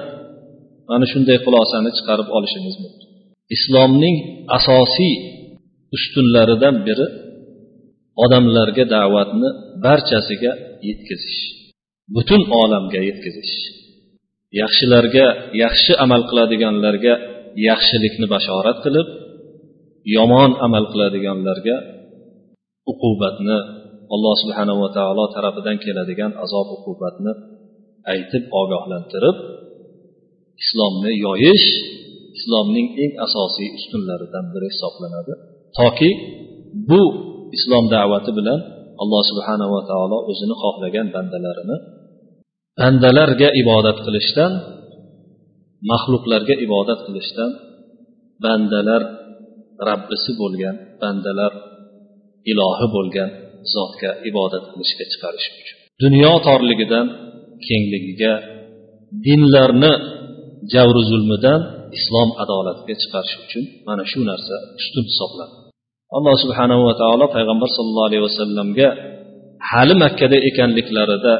mana 0.90 1.06
shunday 1.12 1.38
xulosani 1.44 1.90
chiqarib 1.96 2.28
olishimiz 2.36 2.76
mumkin. 2.82 3.08
Islomning 3.56 4.16
asosiy 4.58 5.14
ustunlaridan 5.96 6.76
biri 6.86 7.06
odamlarga 8.24 8.84
da'vatni 8.94 9.48
barchasiga 9.84 10.52
yetkazish 10.88 11.40
butun 12.14 12.42
olamga 12.62 13.00
yetkazish 13.08 13.54
yaxshilarga 14.60 15.26
yaxshi 15.62 15.92
amal 16.04 16.22
qiladiganlarga 16.30 17.14
yaxshilikni 17.68 18.26
bashorat 18.34 18.78
qilib 18.84 19.08
yomon 20.16 20.50
amal 20.66 20.84
qiladiganlarga 20.92 21.76
uqubatni 22.92 23.58
alloh 24.14 24.34
subhanava 24.42 24.88
taolo 24.96 25.24
tarafidan 25.34 25.76
keladigan 25.84 26.32
azob 26.44 26.68
uqubatni 26.76 27.32
aytib 28.12 28.44
ogohlantirib 28.60 29.36
islomni 30.62 31.12
yoyish 31.26 31.68
islomning 32.38 32.88
eng 33.02 33.12
asosiy 33.26 33.68
ustunlaridan 33.78 34.46
biri 34.54 34.66
hisoblanadi. 34.72 35.32
Toki 35.78 36.10
bu 36.88 37.02
islom 37.56 37.84
da'vati 37.94 38.30
bilan 38.38 38.60
alloh 39.02 39.22
subhanava 39.30 39.80
taolo 39.90 40.18
o'zini 40.30 40.54
xohlagan 40.62 41.06
bandalarini 41.16 41.76
bandalarga 42.80 43.48
ibodat 43.62 43.98
qilishdan 44.06 44.52
maxluqlarga 45.90 46.54
ibodat 46.66 47.00
qilishdan 47.06 47.50
bandalar 48.44 49.02
rabbisi 49.88 50.30
bo'lgan 50.40 50.76
bandalar 51.02 51.52
ilohi 52.52 52.86
bo'lgan 52.96 53.30
zotga 53.74 54.10
ibodat 54.30 54.64
qilishga 54.72 55.04
chiqarish 55.12 55.48
uchun. 55.60 55.76
Dunyo 56.02 56.32
torligidan 56.46 57.06
kengligiga 57.68 58.34
dinlarni 59.26 59.92
javru 60.74 61.00
zulmidan 61.10 61.60
islom 61.98 62.28
adolatiga 62.42 62.94
chiqarish 63.02 63.36
uchun 63.44 63.64
mana 63.88 64.02
shu 64.10 64.20
narsa 64.30 64.56
ustun 64.80 65.04
hisoblanadi. 65.10 65.59
Alloh 66.16 66.34
subhanahu 66.44 66.82
va 66.88 66.94
taolo 67.02 67.24
payg'ambar 67.36 67.68
sollallohu 67.76 68.08
alayhi 68.10 68.24
vasallamga 68.28 68.88
hali 69.70 69.94
makkada 70.04 70.36
ekanliklarida 70.48 71.34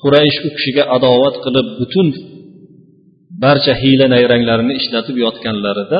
quraysh 0.00 0.38
u 0.46 0.48
kishiga 0.56 0.82
adovat 0.96 1.34
qilib 1.44 1.66
butun 1.80 2.08
barcha 3.44 3.72
hiyla 3.82 4.06
nayranglarini 4.14 4.74
ishlatib 4.80 5.16
yotganlarida 5.24 5.98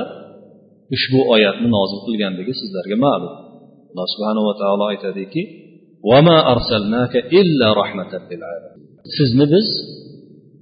ushbu 0.95 1.19
oyatni 1.35 1.69
nozil 1.77 2.01
qilganligi 2.07 2.53
sizlarga 2.61 2.97
ma'lum. 3.07 3.33
Alloh 3.91 4.07
subhanava 4.15 4.53
taolo 4.63 4.85
aytadiki 4.93 5.43
sizni 9.17 9.45
biz 9.53 9.69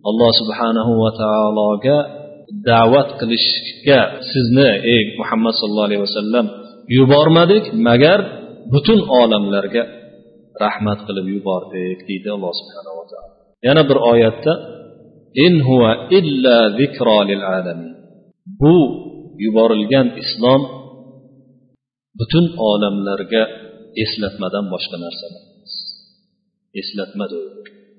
alloh 0.08 0.30
subhanahu 0.40 0.92
va 1.02 1.10
taologa 1.22 1.98
da'vat 2.70 3.08
qilishga 3.20 4.00
sizni 4.32 4.68
ey 4.94 5.02
muhammad 5.20 5.54
sollallohu 5.60 5.88
alayhi 5.90 6.04
vasallam 6.08 6.46
yubormadik 6.98 7.64
magar 7.88 8.20
butun 8.72 9.00
olamlarga 9.20 9.82
rahmat 10.64 10.98
qilib 11.06 11.26
yubordik 11.36 11.98
deydi 12.08 12.28
alloh 12.36 12.52
subhanava 12.60 13.02
taolo. 13.10 13.34
Yana 13.66 13.82
bir 13.90 13.98
oyatda 14.12 14.52
in 15.44 15.54
huva 15.68 15.92
illa 16.18 16.56
zikro 16.78 17.18
lil 17.28 17.42
alamin. 17.56 17.92
Bu 18.60 18.76
yuborilgan 19.44 20.06
islom 20.22 20.62
butun 22.18 22.44
olamlarga 22.70 23.42
eslatmadan 24.04 24.64
boshqa 24.72 24.96
narsa 25.04 25.24
emas. 25.30 25.72
Eslatmadir 26.80 27.42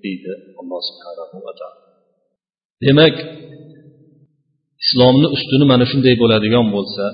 deydi 0.04 0.32
alloh 0.60 0.82
subhanahu 0.90 1.38
va 1.46 1.54
taolo. 1.60 1.82
Demak 2.86 3.16
islomni 4.84 5.28
ustuni 5.36 5.66
mana 5.72 5.86
shunday 5.92 6.16
bo'ladigan 6.22 6.68
bo'lsa 6.76 7.06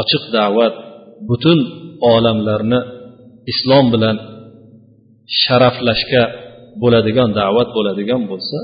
ochiq 0.00 0.24
da'vat 0.36 0.74
butun 1.28 1.58
olamlarni 2.14 2.80
islom 3.52 3.86
bilan 3.94 4.16
sharaflashga 5.42 6.22
bo'ladigan 6.82 7.30
da'vat 7.40 7.68
bo'ladigan 7.76 8.22
bo'lsa 8.30 8.58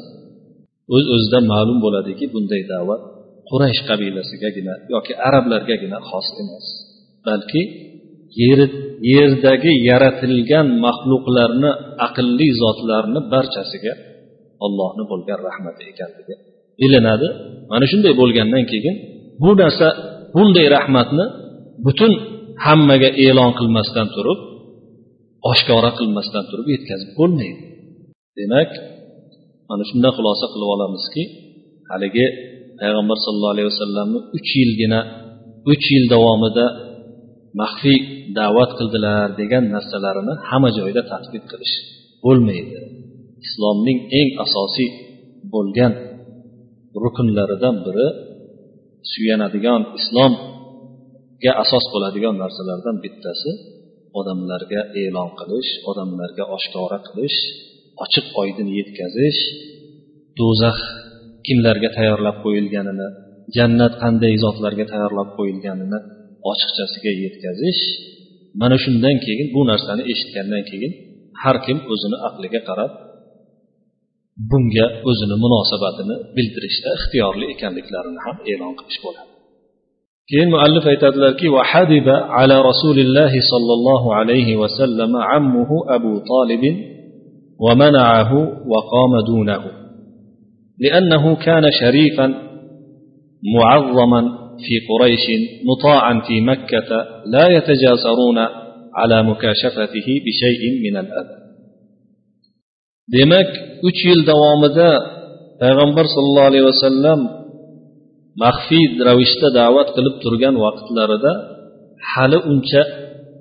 o'z 0.95 1.05
öz 1.05 1.07
o'zidan 1.15 1.45
ma'lum 1.53 1.79
bo'ladiki 1.85 2.25
bunday 2.35 2.63
da'vat 2.75 3.03
quraysh 3.51 3.81
qabilasigagina 3.89 4.75
yoki 4.95 5.13
arablargagina 5.29 5.99
xos 6.11 6.27
emas 6.43 6.67
balki 7.27 7.63
yer 8.43 8.61
yerdagi 9.15 9.73
yaratilgan 9.91 10.67
maxluqlarni 10.85 11.71
aqlli 12.07 12.49
zotlarni 12.63 13.21
barchasiga 13.33 13.95
ollohni 14.65 15.05
bo'lgan 15.11 15.39
rahmati 15.49 15.83
ekanligi 15.93 16.35
bilinadi. 16.81 17.29
Mana 17.71 17.85
shunday 17.93 18.13
bo'lgandan 18.21 18.65
keyin 18.73 18.97
bu 19.43 19.51
narsa 19.63 19.87
bunday 20.35 20.67
rahmatni 20.77 21.25
butun 21.87 22.13
hammaga 22.65 23.11
e'lon 23.27 23.51
qilmasdan 23.59 24.09
turib 24.15 24.41
oshkora 25.51 25.91
qilmasdan 25.99 26.45
turib 26.51 26.67
yetkazib 26.75 27.11
bo'lmaydi. 27.19 27.63
Demak 28.39 28.71
mana 29.69 29.85
shundan 29.91 30.13
xulosa 30.17 30.47
qilib 30.53 30.71
olamizki 30.77 31.23
haligi 31.91 32.27
payg'ambar 32.81 33.17
sallallohu 33.25 33.55
alayhi 33.57 33.69
vasallamni 33.73 34.19
uch 34.37 34.51
yilgina 34.61 35.01
uch 35.73 35.85
yil 35.95 36.05
davomida 36.15 36.67
maxfiy 37.61 37.99
da'vat 38.39 38.71
qildilar 38.79 39.27
degan 39.41 39.65
narsalarini 39.75 40.35
hamma 40.49 40.71
joyda 40.79 41.03
tadbiq 41.13 41.45
qilish 41.53 41.75
bo'lmaydi. 42.25 42.79
Islomning 43.47 43.99
eng 44.19 44.29
asosiy 44.45 44.89
bo'lgan 45.55 45.93
rukunlaridan 47.05 47.77
biri 47.87 48.07
suyanadigan 49.13 49.83
islomga 49.99 51.53
asos 51.63 51.85
bo'ladigan 51.93 52.35
narsalardan 52.43 52.97
bittasi 53.05 53.51
odamlarga 54.21 54.81
e'lon 55.03 55.31
qilish 55.39 55.71
odamlarga 55.91 56.45
oshkora 56.57 56.99
qilish 57.09 57.39
ochiq 58.05 58.27
oydin 58.43 58.69
yetkazish 58.79 59.41
do'zax 60.39 60.79
kimlarga 61.47 61.89
tayyorlab 61.97 62.37
qo'yilganini 62.45 63.09
jannat 63.57 63.95
qanday 64.03 64.35
zotlarga 64.45 64.85
tayyorlab 64.93 65.29
qo'yilganini 65.39 65.99
ochiqchasiga 66.51 67.13
yetkazish. 67.23 67.83
Mana 68.61 68.77
shundan 68.85 69.17
keyin 69.25 69.49
bu 69.55 69.61
narsani 69.71 70.03
eshitgandan 70.13 70.63
keyin 70.71 70.93
har 71.43 71.57
kim 71.67 71.79
o'zini 71.93 72.19
aqliga 72.29 72.61
qarab 72.69 72.93
bunga 74.52 74.86
o'zini 75.10 75.36
munosabatini 75.44 76.16
bildirishda 76.36 76.90
ixtiyorli 76.98 77.46
ekanliklarini 77.54 78.20
ham 78.26 78.38
e'lon 78.52 78.74
qilish 78.80 79.00
bo'ladi 79.06 79.32
keyin 80.30 80.50
muallif 80.56 80.86
aytadilarki 80.94 81.48
وحدب 81.56 82.08
على 82.38 82.56
رسول 82.70 82.98
الله 83.06 83.34
صلى 83.52 83.74
الله 83.78 84.04
عليه 84.20 84.50
وسلم 84.62 85.12
عمه 85.30 85.70
أبو 85.96 86.14
طالب 86.32 86.64
ومنعه 87.66 88.32
وقام 88.72 89.14
دونه 89.32 89.64
لأنه 90.84 91.36
كان 91.36 91.66
شريفا 91.82 92.28
معظما 93.56 94.22
في 94.66 94.76
قريش 94.90 95.26
مطاعا 95.70 96.22
في 96.28 96.42
مكة 96.42 96.90
لا 97.26 97.48
يتجاسرون 97.48 98.38
على 98.96 99.24
مكاشفته 99.24 100.08
بشيء 100.26 100.62
من 100.86 100.98
الأذى 100.98 101.41
demak 103.17 103.49
uch 103.89 104.01
yil 104.09 104.21
davomida 104.31 104.91
payg'ambar 105.61 106.07
sollallohu 106.15 106.49
alayhi 106.51 106.67
vasallam 106.73 107.21
maxfiy 108.43 108.85
ravishda 109.09 109.49
da'vat 109.61 109.89
qilib 109.97 110.15
turgan 110.25 110.55
vaqtlarida 110.65 111.33
hali 112.13 112.39
uncha 112.53 112.83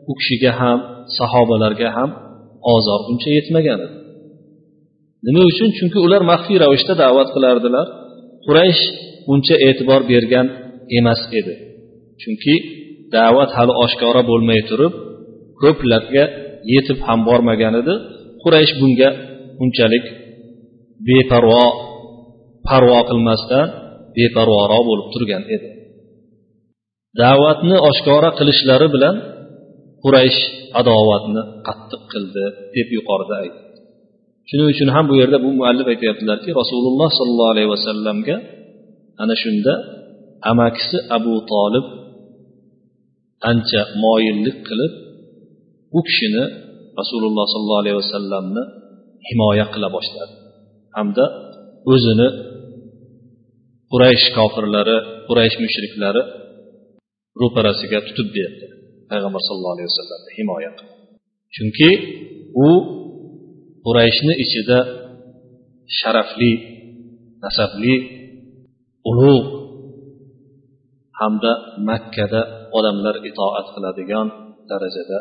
u 0.10 0.14
kishiga 0.20 0.52
ham 0.60 0.80
sahobalarga 1.18 1.90
ham 1.98 2.10
ozor 2.76 3.00
uncha 3.12 3.30
yetmagan 3.38 3.80
edi. 3.86 3.98
Nima 5.26 5.42
uchun? 5.52 5.70
Chunki 5.78 5.98
ular 6.06 6.22
maxfiy 6.32 6.58
ravishda 6.64 6.94
da'vat 7.04 7.30
qilardilar. 7.36 7.88
Quraysh 8.46 8.82
uncha 9.34 9.56
e'tibor 9.68 10.02
bergan 10.12 10.48
emas 10.98 11.22
edi. 11.40 11.54
Chunki 12.22 12.56
da'vat 13.16 13.50
hali 13.58 13.74
oshkora 13.84 14.22
bo'lmay 14.30 14.62
turib 14.70 14.94
ko'plarga 15.62 16.24
yetib 16.74 16.98
ham 17.08 17.20
bormagan 17.30 17.74
edi. 17.82 17.96
Quraysh 18.44 18.74
bunga 18.82 19.10
unchalik 19.64 20.06
beparvo 21.08 21.64
parvo 22.68 23.00
qilmasdan 23.10 23.66
beparvoroq 24.18 24.84
bo'lib 24.90 25.08
turgan 25.14 25.44
edi. 25.56 25.70
Da'vatni 27.22 27.76
oshkora 27.90 28.30
qilishlari 28.40 28.88
bilan 28.96 29.16
quraysh 30.04 30.40
adovatni 30.80 31.42
qattiq 31.68 32.02
qildi 32.12 32.46
deb 32.76 32.88
yuqorida 32.98 33.36
aytdi 33.44 33.62
shuning 34.50 34.68
uchun 34.74 34.90
ham 34.96 35.06
bu 35.10 35.14
yerda 35.22 35.38
bu 35.46 35.50
muallif 35.60 35.88
aytyaptilarki 35.94 36.50
rasululloh 36.62 37.10
sollallohu 37.20 37.54
alayhi 37.56 37.70
vasallamga 37.76 38.36
ana 39.24 39.36
shunda 39.44 39.74
amakisi 40.52 40.98
abu 41.18 41.34
tolib 41.52 41.86
ancha 43.52 43.82
moyillik 44.04 44.58
qilib 44.68 44.94
u 45.98 46.00
kishini 46.08 46.44
rasululloh 47.00 47.46
sollallohu 47.54 47.84
alayhi 47.84 47.98
vasallamni 48.04 48.64
himoya 49.28 49.66
qila 49.74 49.88
boshladi. 49.96 50.34
Hamda 50.98 51.26
o'zini 51.94 52.28
quraysh 53.92 54.26
kofirlari 54.38 54.98
quraysh 55.28 55.56
mushriklari 55.64 56.22
ro'parasiga 57.42 58.00
tutib 58.08 58.28
berdi. 58.38 58.66
Payg'ambar 59.12 59.42
sallallohu 59.48 59.76
alayhi 59.76 59.90
vasallamni 59.92 60.32
himoya 60.40 60.72
qildi 60.80 61.02
chunki 61.56 61.90
u 62.68 62.70
qurayshni 63.86 64.34
ichida 64.44 64.80
sharafli 65.98 66.52
nasabli 67.44 67.96
ulug' 69.10 69.50
hamda 71.20 71.54
makkada 71.90 72.42
odamlar 72.78 73.16
itoat 73.30 73.68
qiladigan 73.76 74.28
darajada 74.70 75.20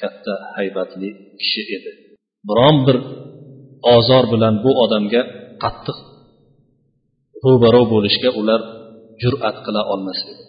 katta 0.00 0.34
haybatli 0.56 1.08
kishi 1.40 1.62
edi. 1.76 1.92
biron 2.49 2.77
bir 2.87 2.97
ozor 3.95 4.23
bilan 4.33 4.53
bu 4.63 4.71
odamga 4.83 5.21
qattiq 5.63 5.97
ro'baro 7.45 7.83
bo'lishga 7.93 8.29
ular 8.39 8.61
jur'at 9.23 9.57
qila 9.65 9.81
olmas 9.93 10.19
edi 10.31 10.43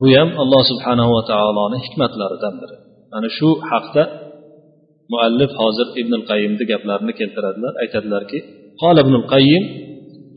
bu 0.00 0.06
ham 0.18 0.30
alloh 0.42 0.62
subhanahu 0.70 1.10
va 1.16 1.22
taoloni 1.32 1.78
hikmatlaridan 1.84 2.54
biri 2.60 2.76
mana 3.12 3.28
shu 3.38 3.48
haqda 3.70 4.02
muallif 5.12 5.52
hozir 5.60 5.88
ibn 6.00 6.12
qayimni 6.30 6.64
gaplarini 6.72 7.12
keltiradilar 7.20 7.72
aytadilarki 7.82 8.40
قال 8.82 8.96
ابن 8.98 9.14
القيم 9.14 9.62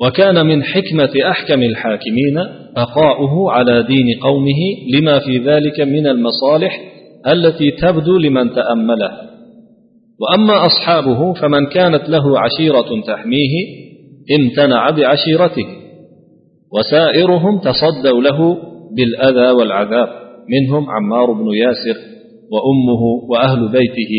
وكان 0.01 0.45
من 0.45 0.63
حكمة 0.63 1.13
أحكم 1.31 1.63
الحاكمين 1.63 2.37
بقاؤه 2.75 3.51
على 3.51 3.83
دين 3.83 4.07
قومه 4.23 4.61
لما 4.93 5.19
في 5.19 5.37
ذلك 5.37 5.77
من 5.81 6.07
المصالح 6.07 6.81
التي 7.27 7.71
تبدو 7.71 8.17
لمن 8.17 8.45
تأملها 8.51 9.24
وأما 10.20 10.66
أصحابه 10.66 11.32
فمن 11.32 11.66
كانت 11.66 12.08
له 12.08 12.38
عشيرة 12.38 12.88
تحميه 13.06 13.54
امتنع 14.38 14.90
بعشيرته. 14.90 15.66
وسائرهم 16.72 17.58
تصدوا 17.58 18.22
له 18.22 18.56
بالأذى 18.96 19.50
والعذاب 19.50 20.08
منهم 20.48 20.90
عمار 20.90 21.32
بن 21.32 21.54
ياسر 21.54 21.96
وأمه 22.52 23.02
وأهل 23.30 23.68
بيته 23.68 24.12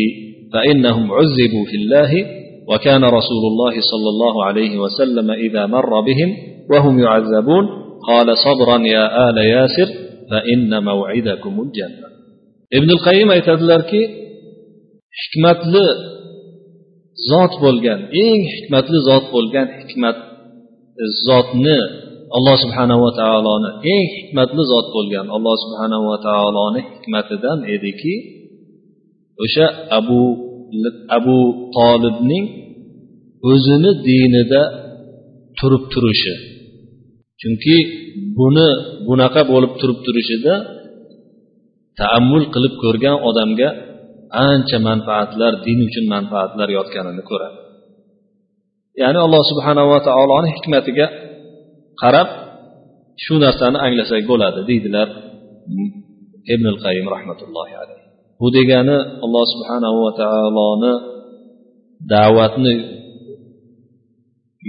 فإنهم 0.52 1.12
عذبوا 1.12 1.64
في 1.70 1.76
الله 1.76 2.10
وكان 2.68 3.04
رسول 3.04 3.42
الله 3.50 3.70
صلى 3.70 4.08
الله 4.08 4.44
عليه 4.44 4.78
وسلم 4.78 5.30
إذا 5.30 5.66
مر 5.66 6.00
بهم 6.00 6.36
وهم 6.70 6.98
يعذبون 6.98 7.66
قال 8.08 8.26
صبرا 8.36 8.78
يا 8.78 9.30
آل 9.30 9.38
ياسر 9.38 9.86
فإن 10.30 10.84
موعدكم 10.84 11.60
الجنة. 11.60 12.08
ابن 12.74 12.90
القيم 12.90 13.30
aytadilarki 13.30 14.27
hikmatli 15.20 15.86
zot 17.30 17.52
bo'lgan 17.64 18.00
eng 18.24 18.40
hikmatli 18.54 18.98
zot 19.08 19.24
bo'lgan 19.34 19.66
hikmat 19.78 20.18
zotni 21.26 21.78
alloh 22.36 22.56
subhanava 22.64 23.10
taoloni 23.20 23.70
eng 23.92 24.04
hikmatli 24.16 24.62
zot 24.72 24.86
bo'lgan 24.96 25.26
alloh 25.36 25.54
subhanava 25.64 26.14
taoloni 26.26 26.80
hikmatidan 26.90 27.58
ediki 27.74 28.14
o'sha 29.44 29.66
abu 29.98 30.20
abu 31.16 31.38
tolibning 31.76 32.44
o'zini 33.50 33.90
dinida 34.06 34.62
turib 35.58 35.84
turishi. 35.92 36.34
Chunki 37.40 37.76
buni 38.38 38.68
bunaqa 39.08 39.42
bo'lib 39.52 39.72
turib 39.80 39.98
turishida 40.06 40.54
taammul 42.00 42.44
qilib 42.54 42.74
ko'rgan 42.82 43.16
odamga 43.28 43.68
ancha 44.46 44.78
manfaatlar 44.88 45.52
din 45.66 45.78
uchun 45.88 46.04
manfaatlar 46.14 46.68
yotganini 46.78 47.22
ko'radi. 47.30 47.58
Ya'ni 49.02 49.18
alloh 49.26 49.42
subhanava 49.50 49.98
taoloni 50.08 50.48
hikmatiga 50.56 51.06
qarab 52.02 52.28
shu 53.24 53.34
narsani 53.44 53.78
anglasak 53.86 54.22
bo'ladi 54.30 54.60
deydilar 54.70 55.08
ibn 56.54 56.66
qayim 56.84 57.06
rahmatullohi 57.14 57.74
alayhi 57.82 58.04
bu 58.40 58.48
degani 58.56 58.96
alloh 59.24 59.44
subhanahu 59.54 59.96
va 60.04 60.12
taoloni 60.22 60.94
da'vatni 62.12 62.74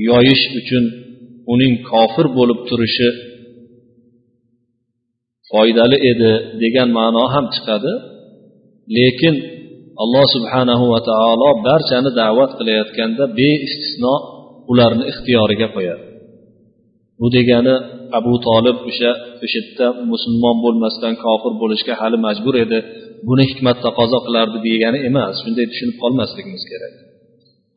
yoyish 0.10 0.44
uchun 0.60 0.84
uning 1.54 1.74
kofir 1.92 2.28
bo'lib 2.38 2.60
turishi 2.70 3.10
foydali 5.50 5.98
edi 6.12 6.32
degan 6.64 6.90
ma'no 6.98 7.24
ham 7.34 7.46
chiqadi. 7.56 7.94
Lekin 8.98 9.36
alloh 10.04 10.26
subhanahu 10.36 10.84
va 10.94 11.00
taolo 11.10 11.50
barchani 11.68 12.12
da'vat 12.22 12.52
qilayotganda 12.60 13.24
beistisno 13.40 14.16
ularni 14.72 15.04
ixtiyoriga 15.12 15.68
qo'yadi. 15.76 16.04
Bu 17.20 17.28
degani 17.36 17.76
abu 18.20 18.34
tolib 18.48 18.78
o'sha 18.90 19.12
o'sha 19.44 19.60
yerda 19.62 19.88
musulmon 20.12 20.56
bo'lmasdan 20.66 21.14
kofir 21.24 21.54
bo'lishga 21.62 21.94
hali 22.02 22.18
majbur 22.28 22.56
edi. 22.66 22.80
Buni 23.28 23.44
hikmat 23.52 23.78
taqozo 23.86 24.18
qilardi 24.26 24.58
degani 24.68 24.98
emas 25.10 25.34
shunday 25.44 25.66
tushunib 25.72 25.96
qolmasligimiz 26.04 26.64
kerak. 26.72 26.94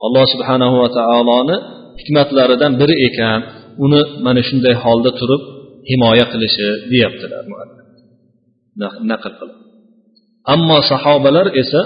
Alloh 0.06 0.24
subhanahu 0.34 0.74
va 0.82 0.88
taoloni 0.98 1.56
hikmatlaridan 2.00 2.72
biri 2.80 2.96
ekan 3.08 3.40
uni 3.84 4.00
mana 4.24 4.40
shunday 4.48 4.74
holda 4.84 5.10
turib 5.20 5.42
himoya 5.90 6.24
qilishi 6.32 6.68
deyaptilar 6.92 7.42
naql 9.12 9.32
qilib. 9.40 9.71
Ammo 10.54 10.78
sahobalar 10.90 11.46
esa 11.62 11.82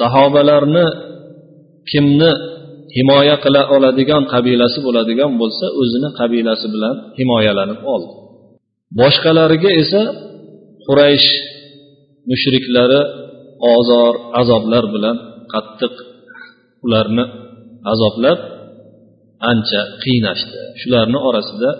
sahobalarni 0.00 0.86
kimni 1.90 2.30
himoya 2.96 3.36
qila 3.44 3.62
oladigan 3.74 4.22
qabilasi 4.34 4.78
bo'ladigan 4.86 5.32
bo'lsa 5.40 5.66
o'zini 5.80 6.08
qabilasi 6.20 6.66
bilan 6.74 6.94
himoyalanib 7.18 7.80
oldi. 7.94 8.12
Boshqalariga 9.00 9.70
esa 9.82 10.02
quraysh 10.86 11.28
mushriklari 12.30 13.00
ozor 13.76 14.14
azoblar 14.40 14.84
bilan 14.94 15.16
qattiq 15.52 15.94
ularni 16.84 17.24
azoblab 17.92 18.38
ancha 19.50 19.80
qiynashdi. 20.04 20.58
Shularni 20.80 21.18
orasida 21.28 21.70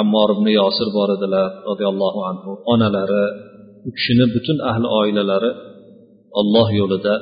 ammor 0.00 0.28
ibn 0.36 0.46
yosir 0.60 0.88
bor 0.96 1.08
edilar 1.16 1.48
roziyallohu 1.68 2.20
anhu. 2.30 2.50
Onalari 2.72 3.24
u 3.86 3.90
kishini 3.96 4.26
butun 4.34 4.58
ahli 4.70 4.86
oilalari 5.00 5.50
olloh 6.40 6.68
yo'lida 6.80 7.14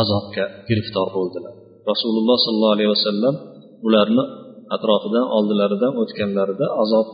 azobga 0.00 0.44
giriftor 0.68 1.06
bo'ldilar. 1.16 1.54
Rasululloh 1.90 2.36
sollallohu 2.46 2.76
alayhi 2.76 2.92
vasallam 2.96 3.34
ularni 3.86 4.24
atrofidan 4.74 5.26
oldilaridan 5.36 5.92
o'tganlarida 6.02 6.66
azob 6.82 7.06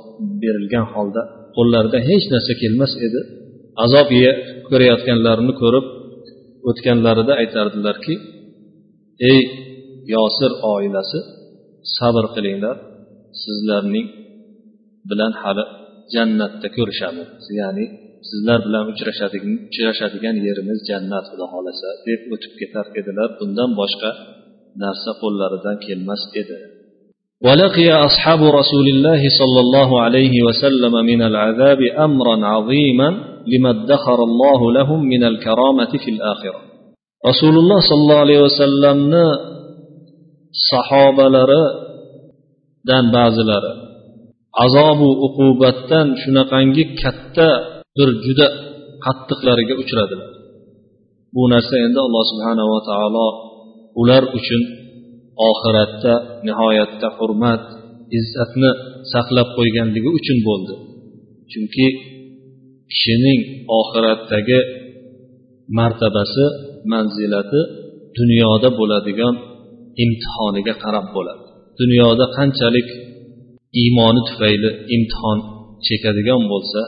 berilgan 0.43 0.87
holda 0.95 1.23
qo'llaridan 1.57 2.03
hech 2.11 2.25
narsa 2.35 2.53
kelmas 2.63 2.93
edi. 3.07 3.21
Azob 3.85 4.09
ko'rayotganlarini 4.69 5.55
ko'rib 5.63 5.87
o'tganlarida 6.69 7.33
aytardilarki 7.43 8.15
ey 9.31 9.41
yosir 10.15 10.51
oilasi 10.75 11.19
sabr 11.97 12.25
qilinglar 12.35 12.77
sizlarning 13.43 14.07
bilan 15.11 15.33
hali 15.43 15.65
jannatda 16.15 16.69
ko'rishamiz. 16.77 17.29
Ya'ni 17.61 17.85
sizlar 18.30 18.60
bilan 18.66 18.84
uchrashadigan 18.94 20.36
yerimiz 20.48 20.80
jannat 20.90 21.26
xudo 21.32 21.46
xohlasa 21.54 21.90
deb 22.08 22.22
o'tib 22.34 22.54
ketar 22.60 22.86
edilar 23.00 23.30
bundan 23.40 23.72
boshqa 23.80 24.12
narsa 24.84 25.12
qo'llaridan 25.22 25.76
kelmas 25.86 26.24
edi 26.44 26.58
ولقي 27.48 27.88
أصحاب 28.08 28.42
رسول 28.60 28.88
الله 28.94 29.22
صلى 29.40 29.60
الله 29.66 29.90
عليه 30.06 30.36
وسلم 30.48 30.94
من 31.12 31.22
العذاب 31.30 31.82
أمرا 32.08 32.38
عظيما 32.54 33.10
لما 33.52 33.72
ادخر 33.78 34.20
الله 34.30 34.60
لهم 34.78 35.00
من 35.14 35.22
الكرامة 35.32 35.92
في 36.04 36.10
الآخرة 36.16 36.60
رسول 37.30 37.56
الله 37.62 37.80
صلى 37.90 38.02
الله 38.04 38.20
عليه 38.26 38.40
وسلم 38.48 38.98
sahobalaridan 40.70 43.06
ba'zilari 43.16 43.74
azobu 44.64 45.10
uqubatdan 45.28 46.08
shunaqangi 46.22 46.84
katta 47.02 47.50
bir 47.97 48.09
juda 48.25 48.47
qattiqlariga 49.05 49.75
uchradilar 49.83 50.31
bu 51.35 51.43
narsa 51.53 51.75
endi 51.87 51.99
alloh 52.07 52.25
subhanava 52.33 52.79
taolo 52.91 53.27
ular 54.01 54.23
uchun 54.39 54.63
oxiratda 55.51 56.13
nihoyatda 56.47 57.09
hurmat 57.19 57.63
izzatni 58.19 58.71
saqlab 59.13 59.49
qo'yganligi 59.59 60.11
uchun 60.19 60.39
bo'ldi. 60.49 60.75
Chunki 61.51 61.87
kishining 62.91 63.41
oxiratdagi 63.81 64.59
martabasi 65.79 66.45
manzilati 66.93 67.61
dunyoda 68.19 68.69
bo'ladigan 68.79 69.35
imtihoniga 70.05 70.75
qarab 70.85 71.07
bo'ladi. 71.17 71.45
Dunyoda 71.81 72.25
qanchalik 72.37 72.89
iymoni 73.83 74.21
tufayli 74.29 74.71
imtihon 74.95 75.39
chekadigan 75.87 76.43
bo'lsa 76.53 76.81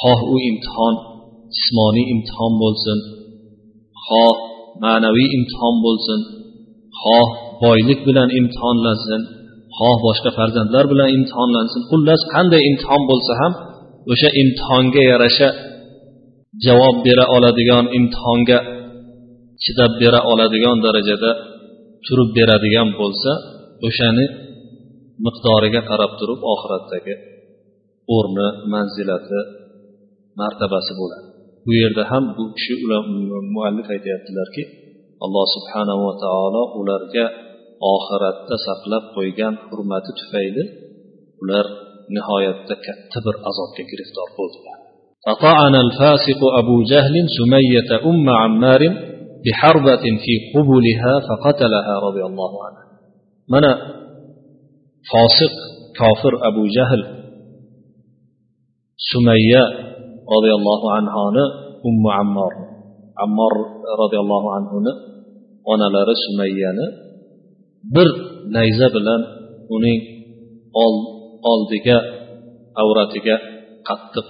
xoh 0.00 0.20
u 0.32 0.36
imtihon 0.50 0.94
jismoniy 1.56 2.06
imtihon 2.14 2.52
bo'lsin. 2.62 2.98
Xoh 4.06 4.36
ma'naviy 4.82 5.28
imtihon 5.38 5.76
bo'lsin. 5.84 6.20
Xoh 7.02 7.28
boylik 7.62 8.00
bilan 8.08 8.28
imtihonlansin. 8.38 9.20
Xoh 9.78 9.96
boshqa 10.06 10.30
farzandlar 10.38 10.84
bilan 10.92 11.08
imtihonlansin. 11.16 11.80
Xullas 11.90 12.22
qanday 12.34 12.62
imtihon 12.70 13.02
bo'lsa 13.10 13.32
ham 13.40 13.52
o'sha 14.12 14.28
imtihonga 14.42 15.02
yarasha 15.12 15.48
javob 16.64 16.96
bera 17.06 17.24
oladigan 17.36 17.84
imtihonga 17.98 18.58
chidab 19.62 19.92
bera 20.02 20.20
oladigan 20.32 20.76
darajada 20.86 21.30
turib 22.06 22.30
beradigan 22.36 22.88
bo'lsa 23.00 23.32
o'shani 23.86 24.26
miqdoriga 25.26 25.80
qarab 25.90 26.12
turib 26.20 26.40
oxiratdagi 26.52 27.14
o'rni 28.16 28.48
manzilati 28.72 29.40
martabasi 30.39 30.93
bo'ladi 30.99 31.27
bu 31.65 31.71
yerda 31.81 32.03
ham 32.11 32.23
bu 32.37 32.43
kishi 32.57 32.73
ular 32.83 33.01
muallif 33.55 33.87
aytyaptilarki 33.95 34.63
alloh 35.25 35.45
subhanava 35.55 36.11
taolo 36.23 36.63
ularga 36.79 37.25
oxiratda 37.93 38.55
saqlab 38.67 39.03
qo'ygan 39.15 39.53
hurmati 39.69 40.11
tufayli 40.19 40.63
ular 41.41 41.65
nihoyatda 42.15 42.75
katta 42.85 43.17
bir 43.25 43.35
azobga 43.49 43.83
giriftor 43.91 44.29
bo'ldilar 44.39 44.79
فطعن 45.25 45.75
الفاسق 45.85 46.41
أبو 46.61 46.75
جهل 46.91 47.15
سمية 47.39 47.89
أم 48.09 48.29
عمار 48.41 48.81
بحربة 49.45 50.03
في 50.23 50.33
قبلها 50.53 51.13
فقتلها 51.27 51.93
رضي 52.07 52.23
الله 52.29 52.51
عنه 52.65 52.81
من 53.53 53.63
فاسق 55.11 55.55
كافر 55.99 56.33
أبو 56.49 56.63
جهل 56.77 57.01
سمية 59.13 59.82
رضي 60.34 60.52
الله 60.58 60.92
عنها 60.92 61.24
أم 61.88 62.02
عمار 62.18 62.52
عمار 63.22 63.52
رضي 64.02 64.18
الله 64.18 64.44
عنه 64.54 64.70
onalari 65.72 66.14
sumayyani 66.24 66.86
bir 67.94 68.08
nayza 68.54 68.88
bilan 68.96 69.20
uning 69.74 70.00
oldiga 71.52 71.98
avratiga 72.82 73.36
qattiq 73.88 74.28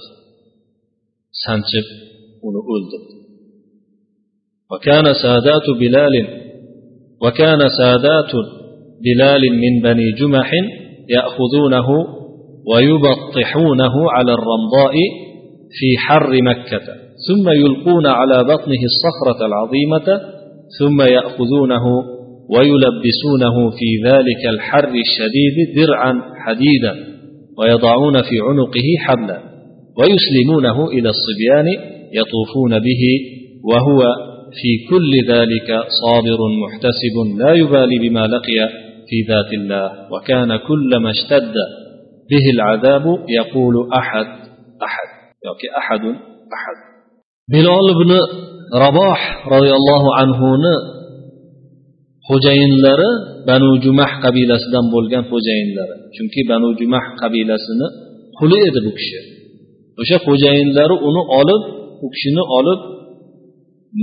sanchib 1.44 1.86
uni 2.46 2.60
o'ldirdi 2.74 3.14
وكان 4.72 5.06
سادات 5.24 5.66
بلال 5.82 6.14
وكان 7.24 7.60
سادات 7.80 8.32
بلال 9.04 9.42
من 9.62 9.74
بني 9.86 10.06
جمح 10.20 10.50
يأخذونه 11.16 11.88
ويبطحونه 12.70 13.94
على 14.14 14.32
الرمضاء 14.38 14.94
في 15.70 15.98
حر 15.98 16.32
مكة 16.42 16.86
ثم 17.28 17.48
يلقون 17.48 18.06
على 18.06 18.44
بطنه 18.44 18.82
الصخرة 18.90 19.46
العظيمة 19.46 20.20
ثم 20.78 21.02
يأخذونه 21.02 21.84
ويلبسونه 22.50 23.70
في 23.70 24.08
ذلك 24.08 24.54
الحر 24.54 24.88
الشديد 24.88 25.76
درعا 25.76 26.22
حديدا 26.46 26.94
ويضعون 27.58 28.22
في 28.22 28.40
عنقه 28.48 28.86
حبلا 29.00 29.38
ويسلمونه 29.98 30.88
إلى 30.88 31.08
الصبيان 31.08 31.66
يطوفون 32.12 32.78
به 32.78 33.02
وهو 33.64 34.02
في 34.52 34.88
كل 34.90 35.32
ذلك 35.32 35.68
صابر 36.02 36.38
محتسب 36.62 37.38
لا 37.38 37.52
يبالي 37.54 38.08
بما 38.08 38.26
لقي 38.26 38.68
في 39.08 39.22
ذات 39.28 39.52
الله 39.54 39.90
وكان 40.12 40.56
كلما 40.56 41.10
اشتد 41.10 41.54
به 42.30 42.50
العذاب 42.54 43.02
يقول 43.28 43.92
أحد 43.92 44.26
أحد. 44.82 45.13
yoki 45.46 45.66
ahadun 45.80 46.14
ahad. 46.56 46.78
Bilol 47.52 47.86
ibn 47.94 48.10
raboh 48.84 49.18
roziyallohu 49.54 50.08
anhuni 50.22 50.74
xo'jayinlari 52.28 53.10
banu 53.48 53.70
jumah 53.84 54.10
qabilasidan 54.24 54.84
bo'lgan 54.94 55.22
xo'jayinlari 55.30 55.94
chunki 56.16 56.40
banu 56.50 56.68
jumah 56.80 57.04
qabilasini 57.20 57.86
quli 58.38 58.58
edi 58.68 58.80
bu 58.86 58.90
kishi. 58.98 59.20
O'sha 60.00 60.16
xo'jayinlari 60.26 60.94
uni 61.08 61.22
olib 61.40 61.62
u 62.04 62.06
kishini 62.14 62.44
olib 62.58 62.80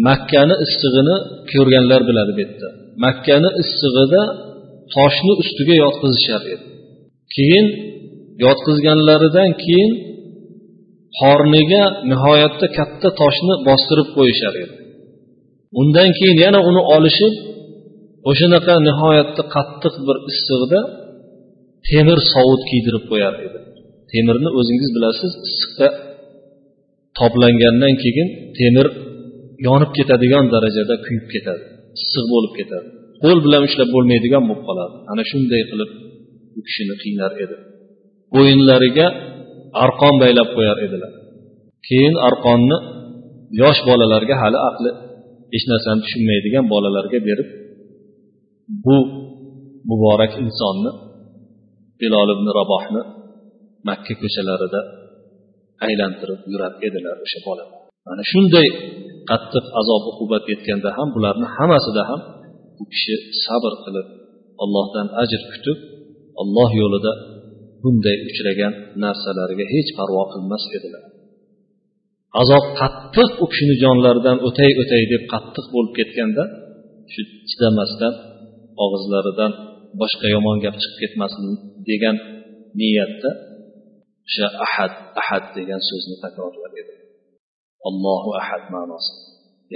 makkani 0.07 0.55
issig'ini 0.65 1.15
ko'rganlar 1.51 2.01
biladi 2.09 2.31
bu 2.37 2.41
yerda. 2.45 2.69
Makkani 3.05 3.49
issig'ida 3.61 4.23
toshni 4.95 5.33
ustiga 5.41 5.75
yotqizishar 5.83 6.41
edi. 6.53 6.65
Keyin 7.35 7.65
yotqizganlaridan 8.45 9.51
keyin 9.63 9.91
qorniga 11.19 11.83
nihoyatda 12.11 12.67
katta 12.77 13.09
toshni 13.21 13.53
bostirib 13.67 14.09
qo'yishar 14.17 14.53
edi. 14.63 14.75
Undan 15.79 16.09
keyin 16.17 16.37
yana 16.45 16.59
uni 16.69 16.81
olishib 16.95 17.33
o'shanaqa 18.29 18.73
nihoyatda 18.87 19.43
qattiq 19.55 19.95
bir 20.07 20.17
issiqda 20.31 20.79
temir 21.89 22.19
sovut 22.33 22.61
kiydirib 22.69 23.03
qo'yar 23.11 23.33
edi. 23.45 23.59
Temirni 24.11 24.49
o'zingiz 24.59 24.89
bilasiz 24.95 25.31
issiqda 25.47 25.87
toblangandan 27.19 27.93
keyin 28.03 28.27
temir 28.59 28.87
yonib 29.67 29.91
ketadigan 29.97 30.45
darajada 30.53 30.95
kuyib 31.05 31.25
ketadi 31.33 31.63
issiq 31.99 32.25
bo'lib 32.33 32.53
ketadi. 32.59 32.87
Qo'l 33.23 33.39
bilan 33.45 33.61
ushlab 33.67 33.89
bo'lmaydigan 33.95 34.43
bo'lib 34.49 34.63
qoladi. 34.69 34.95
Ana 35.11 35.23
shunday 35.31 35.61
qilib 35.71 35.91
u 36.57 36.59
kishini 36.67 36.95
qiynar 37.03 37.31
edi. 37.43 37.55
Bo'yinlariga 38.35 39.07
arqon 39.83 40.15
baylab 40.23 40.49
qo'yar 40.55 40.77
edilar. 40.85 41.13
Keyin 41.87 42.15
arqonni 42.27 42.77
yosh 43.61 43.79
bolalarga 43.89 44.35
hali 44.43 44.59
aqli 44.69 44.91
hech 45.53 45.65
narsani 45.71 45.99
tushunmaydigan 46.05 46.65
bolalarga 46.73 47.19
berib 47.27 47.49
bu 48.85 48.97
muborak 49.89 50.33
insonni 50.43 50.91
bilol 52.01 52.29
ibn 52.35 52.47
rabohni 52.59 53.01
makka 53.87 54.13
ko'chalarida 54.21 54.81
aylantirib 55.85 56.41
yurar 56.51 56.73
edilar 56.87 57.15
o'sha 57.25 57.39
bola. 57.47 57.63
Mana 58.07 58.23
shunday 58.31 58.67
qattiq 59.29 59.65
azob 59.79 60.03
uqubat 60.11 60.43
yetganda 60.51 60.89
ham 60.97 61.07
bularni 61.15 61.47
hammasida 61.55 62.03
ham 62.09 62.21
bu 62.77 62.83
kishi 62.93 63.15
sabr 63.45 63.73
qilib 63.83 64.07
allohdan 64.63 65.07
ajr 65.23 65.41
kutib 65.51 65.77
alloh 66.41 66.69
yo'lida 66.81 67.11
bunday 67.82 68.16
uchragan 68.30 68.72
narsalarga 69.02 69.64
hech 69.74 69.90
parvo 69.98 70.22
qilmas 70.32 70.64
edilar 70.78 71.04
azob 72.40 72.64
qattiq 72.80 73.30
u 73.42 73.44
kishini 73.50 73.76
jonlaridan 73.84 74.36
o'tay 74.48 74.70
o'tay 74.82 75.02
deb 75.12 75.22
qattiq 75.32 75.66
bo'lib 75.74 75.92
ketganda 75.98 76.44
shu 77.12 77.20
chidamasdan 77.50 78.14
og'izlaridan 78.84 79.52
boshqa 80.00 80.26
yomon 80.34 80.56
gap 80.64 80.74
chiqib 80.82 80.98
ketmasin 81.02 81.46
degan 81.88 82.16
niyatda 82.80 83.30
o'sha 84.28 84.46
ahad 84.66 84.92
ahad 85.20 85.44
degan 85.56 85.80
so'zni 85.90 86.16
takrorlar 86.24 86.72
edi 86.82 86.94
allohu 87.88 88.30
ahad 88.40 88.64
ma'nosi 88.74 89.12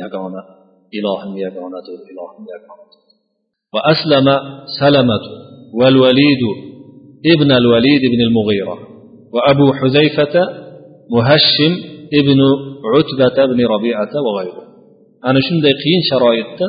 yagona 0.01 0.43
ilohim 0.99 1.33
yagonadir 1.45 1.99
ilohim 2.13 2.45
yagonadir 2.55 3.01
وأسلم 3.75 4.27
سلمة 4.81 5.25
والوليد 5.79 6.43
ابن 7.35 7.51
الوليد 7.61 8.03
بن 8.13 8.21
المغيرة 8.29 8.77
وأبو 9.35 9.67
حذيفة 9.79 10.35
مهشم 11.15 11.73
ابن 12.21 12.41
عتبة 12.93 13.39
بن 13.51 13.61
ربيعة 13.75 14.15
وغيره 14.27 14.65
أنا 15.29 15.39
شنو 15.47 15.61
قيين 15.83 16.03
شرايط 16.11 16.61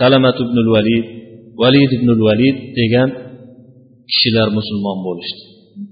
سلمة 0.00 0.38
بن 0.48 0.56
الوليد 0.64 1.22
valid 1.60 1.90
ibn 1.98 2.08
valid 2.28 2.56
degan 2.78 3.10
kishilar 4.10 4.48
musulmon 4.58 4.98
bo'lishdi 5.06 5.42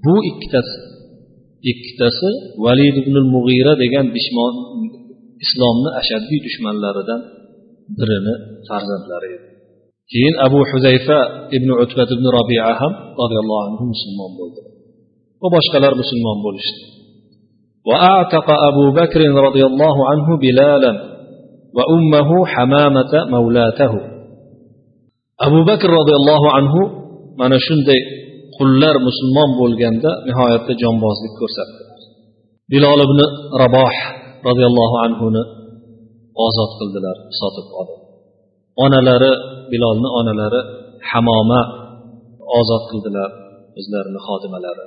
bu 0.03 0.15
ikkitasi 0.29 0.77
ikkitasi 1.71 2.29
valid 2.65 2.95
ibn 3.01 3.15
mug'ira 3.33 3.73
degan 3.83 4.05
dushmon 4.15 4.53
islomni 5.45 5.89
ashaddiy 6.01 6.39
dushmanlaridan 6.47 7.21
birini 7.97 8.35
farzandlari 8.67 9.27
edi 9.35 9.47
keyin 10.11 10.35
abu 10.47 10.59
huzayfa 10.71 11.19
ibn 11.57 11.69
utbat 11.83 12.09
ibn 12.15 12.25
robia 12.37 12.71
ham 12.79 12.93
roziyallohu 13.21 13.63
anhu 13.67 13.83
musulmon 13.93 14.31
bo'ldi 14.39 14.61
va 15.41 15.47
boshqalar 15.55 15.93
musulmon 16.01 16.39
bo'lishdi 16.47 16.83
وأعتق 17.89 18.47
أبو 18.69 18.85
بكر 18.99 19.21
رضي 19.47 19.63
الله 19.71 19.95
عنه 20.09 20.27
بلالا 20.43 20.93
وأمه 21.77 22.29
حمامة 22.53 23.13
مولاته 23.35 23.93
abu 25.47 25.59
bakr 25.69 25.89
roziyallohu 25.99 26.47
anhu 26.59 26.81
mana 27.41 27.57
shunday 27.67 27.99
qullar 28.57 28.95
musulmon 29.07 29.49
bo'lganda 29.61 30.11
nihoyatda 30.27 30.73
jonbozlik 30.81 31.33
ko'rsatdi 31.41 31.81
bilol 32.71 32.99
ibn 33.07 33.19
raboh 33.63 33.93
roziyallohu 34.47 34.95
anhuni 35.05 35.43
ozod 36.45 36.71
qildilar 36.79 37.17
sotib 37.39 37.67
olib 37.81 38.04
onalari 38.84 39.32
bilolni 39.70 40.08
onalari 40.20 40.60
hamoma 41.10 41.60
ozod 42.58 42.82
qildilar 42.90 43.30
o'zlarini 43.78 44.20
xodimalari 44.26 44.86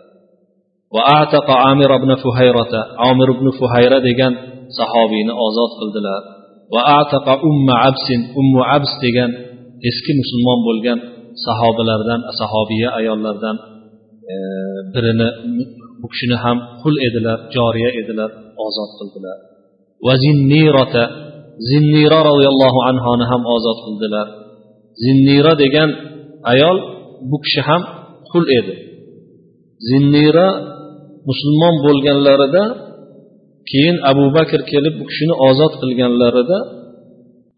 amir 1.69 1.89
ibn 1.99 2.11
fuhayrata 2.23 2.79
amir 3.09 3.27
ibn 3.35 3.47
fuhayra 3.59 3.97
degan 4.09 4.33
sahobiyni 4.77 5.33
ozod 5.45 5.71
qildilar. 5.79 6.21
Va 6.73 6.81
ataqa 7.01 7.33
umma 7.49 7.75
absin 7.89 8.19
ummu 8.39 8.61
abs 8.75 8.91
degan 9.05 9.31
eski 9.89 10.11
musulmon 10.21 10.59
bo'lgan 10.67 10.99
sahobalardan 11.45 12.19
sahobiya 12.39 12.89
ayollardan 12.99 13.55
e, 14.33 14.35
birini 14.93 15.29
bu 16.01 16.07
kishini 16.11 16.37
ham 16.43 16.57
qul 16.81 16.95
edilar 17.07 17.37
joriya 17.55 17.89
edilar 18.01 18.29
ozod 18.65 18.91
qildilar. 18.99 19.37
Va 20.05 20.13
zinnirota 21.67 21.67
zinnira 21.69 22.19
roziyallohu 22.29 22.79
anhoni 22.89 23.25
ham 23.31 23.41
ozod 23.55 23.77
qildilar. 23.85 24.27
Zinnira 25.03 25.53
degan 25.63 25.89
ayol 26.53 26.77
bu 27.29 27.37
kishi 27.43 27.61
ham 27.69 27.81
qul 28.31 28.43
edi. 28.59 28.73
Zinnira 29.89 30.47
musulmon 31.29 31.75
bo'lganlarida 31.85 32.63
keyin 33.69 33.97
abu 34.11 34.25
bakr 34.37 34.61
kelib 34.71 34.93
bu 34.99 35.03
kishini 35.09 35.35
ozod 35.49 35.73
qilganlarida 35.81 36.57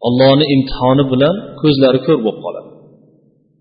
ollohni 0.06 0.44
imtihoni 0.54 1.04
bilan 1.12 1.34
ko'zlari 1.60 2.00
ko'r 2.06 2.18
bo'lib 2.24 2.38
qoladi. 2.44 2.68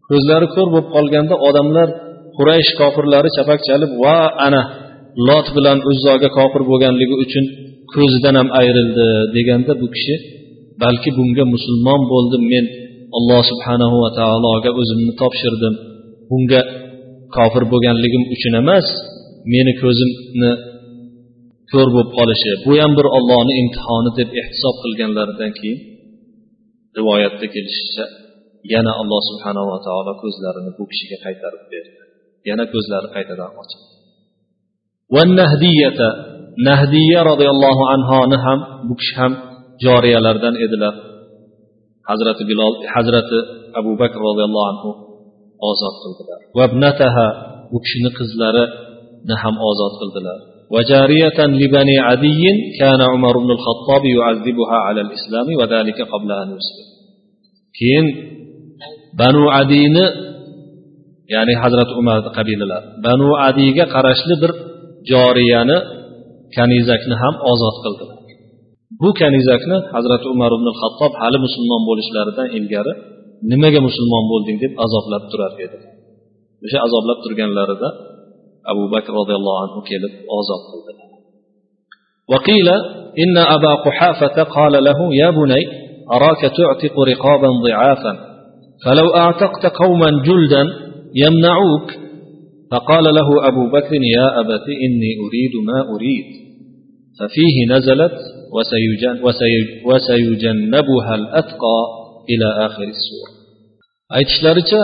Ko'zlari 0.09 0.47
ko'r 0.55 0.67
bo'lib 0.73 0.87
qolganda 0.95 1.35
odamlar 1.47 1.89
quraysh 2.37 2.71
kofirlari 2.79 3.29
chapak 3.37 3.59
chalib 3.67 3.91
va 4.03 4.17
ana 4.47 4.61
lot 5.27 5.47
bilan 5.57 5.77
uzzoga 5.91 6.29
kofir 6.37 6.61
bo'lganligi 6.71 7.15
uchun 7.25 7.45
ko'zidan 7.93 8.35
ham 8.39 8.49
ayrildi 8.59 9.07
deganda 9.35 9.73
bu 9.81 9.87
kishi 9.95 10.15
balki 10.83 11.09
bunga 11.17 11.43
musulmon 11.53 12.01
bo'ldim 12.13 12.43
men 12.53 12.65
alloh 13.17 13.41
subhanahu 13.51 13.95
va 14.03 14.09
taologa 14.19 14.69
o'zimni 14.79 15.13
topshirdim. 15.21 15.73
Bunga 16.29 16.61
kofir 17.35 17.63
bo'lganligim 17.71 18.23
uchun 18.35 18.53
emas 18.61 18.87
meni 19.53 19.73
ko'zimni 19.83 20.51
ko'r 21.71 21.87
bo'lib 21.95 22.11
qolishi 22.17 22.51
bu 22.65 22.71
ham 22.81 22.91
bir 22.99 23.07
ollohni 23.17 23.53
imtihoni 23.61 24.11
deb 24.19 24.29
ehtisob 24.41 24.75
qilganlaridan 24.83 25.51
keyin 25.57 25.79
rivoyatda 26.97 27.45
kelishicha 27.53 28.05
yana 28.73 28.91
alloh 29.01 29.21
subhanava 29.29 29.77
taolo 29.87 30.13
ko'zlarini 30.23 30.71
bu 30.77 30.83
kishiga 30.91 31.17
qaytarib 31.25 31.63
berdi. 31.73 32.01
Yana 32.49 32.63
ko'zlari 32.73 33.07
qaytadan 33.15 33.51
ochildi 33.63 34.00
va 35.14 35.22
nahdiyata 35.40 36.08
nahdiya 36.68 37.20
roziyallohu 37.30 37.82
anhoni 37.94 38.36
ham 38.44 38.58
bu 38.88 38.94
kishi 39.00 39.14
ham 39.20 39.32
joriyalardan 39.84 40.54
edilar 40.64 40.94
hazrati 42.10 42.42
bilol 42.50 42.74
hazrati 42.94 43.38
abu 43.80 43.90
bakr 44.00 44.18
roziyallohu 44.28 44.66
anhu 44.72 44.90
ozod 45.70 45.94
qildilar 46.02 46.38
vabnataha 46.58 47.26
bu 47.72 47.78
kishini 47.84 48.10
qizlarini 48.18 49.34
ham 49.42 49.54
ozod 49.70 49.94
qildilar 50.02 50.38
وجارية 50.74 51.38
لبني 51.60 51.96
عدي 52.08 52.42
كان 52.80 53.00
عمر 53.12 53.34
بن 53.44 53.50
الخطاب 53.56 54.02
يعذبها 54.18 54.76
على 54.86 55.00
الإسلام 55.06 55.46
وذلك 55.60 55.98
قبل 56.12 56.30
أن 56.42 56.48
يسلم 56.58 56.88
keyin 57.78 58.06
banu 59.20 59.42
adiyni 59.60 60.04
ya'ni 61.34 61.54
hazrati 61.62 61.92
umar 62.00 62.18
qabilalari 62.36 62.86
banu 63.06 63.28
adiyga 63.48 63.84
qarashli 63.94 64.34
bir 64.42 64.50
joriyani 65.10 65.76
kanizakni 66.56 67.14
ham 67.22 67.34
ozod 67.52 67.76
qildilar 67.84 68.18
bu 69.00 69.08
kanizakni 69.20 69.76
hazrati 69.94 70.26
umar 70.34 70.50
ibn 70.58 70.68
hattob 70.80 71.12
hali 71.20 71.38
musulmon 71.46 71.82
bo'lishlaridan 71.88 72.48
ilgari 72.58 72.92
nimaga 73.50 73.80
musulmon 73.88 74.24
bo'lding 74.32 74.56
deb 74.62 74.72
azoblab 74.84 75.22
turar 75.30 75.52
edi 75.64 75.78
o'sha 76.64 76.78
azoblab 76.86 77.18
turganlarida 77.24 77.88
abu 78.72 78.84
bakr 78.94 79.10
roziyallohu 79.20 79.58
anhu 79.64 79.80
kelib 79.90 80.12
ozod 80.38 80.62
qildilar 80.70 81.06
وقيل 82.32 82.68
إن 83.22 83.36
أبا 83.56 83.72
قحافة 83.86 84.36
قال 84.42 84.84
له 84.84 84.98
يا 85.22 85.30
بني 85.30 85.62
أراك 86.16 86.42
تعتق 86.58 86.94
رقابا 87.10 87.50
ضعافا 87.66 88.12
فلو 88.84 89.06
أعتقت 89.22 89.64
قوما 89.82 90.10
جلدا 90.28 90.62
يمنعوك 91.22 91.88
فقال 92.71 93.03
له 93.03 93.47
أبو 93.49 93.63
بكر 93.75 94.01
يا 94.17 94.27
أبت 94.39 94.65
إني 94.85 95.11
أريد 95.25 95.53
ما 95.69 95.79
أريد 95.95 96.27
ففيه 97.19 97.55
نزلت 97.73 98.17
وسيجن 98.55 99.15
وسيجنبها 99.87 101.15
الأتقى 101.15 101.77
إلى 102.31 102.65
آخر 102.65 102.83
السورة 102.83 103.41
aytishlaricha 104.17 104.81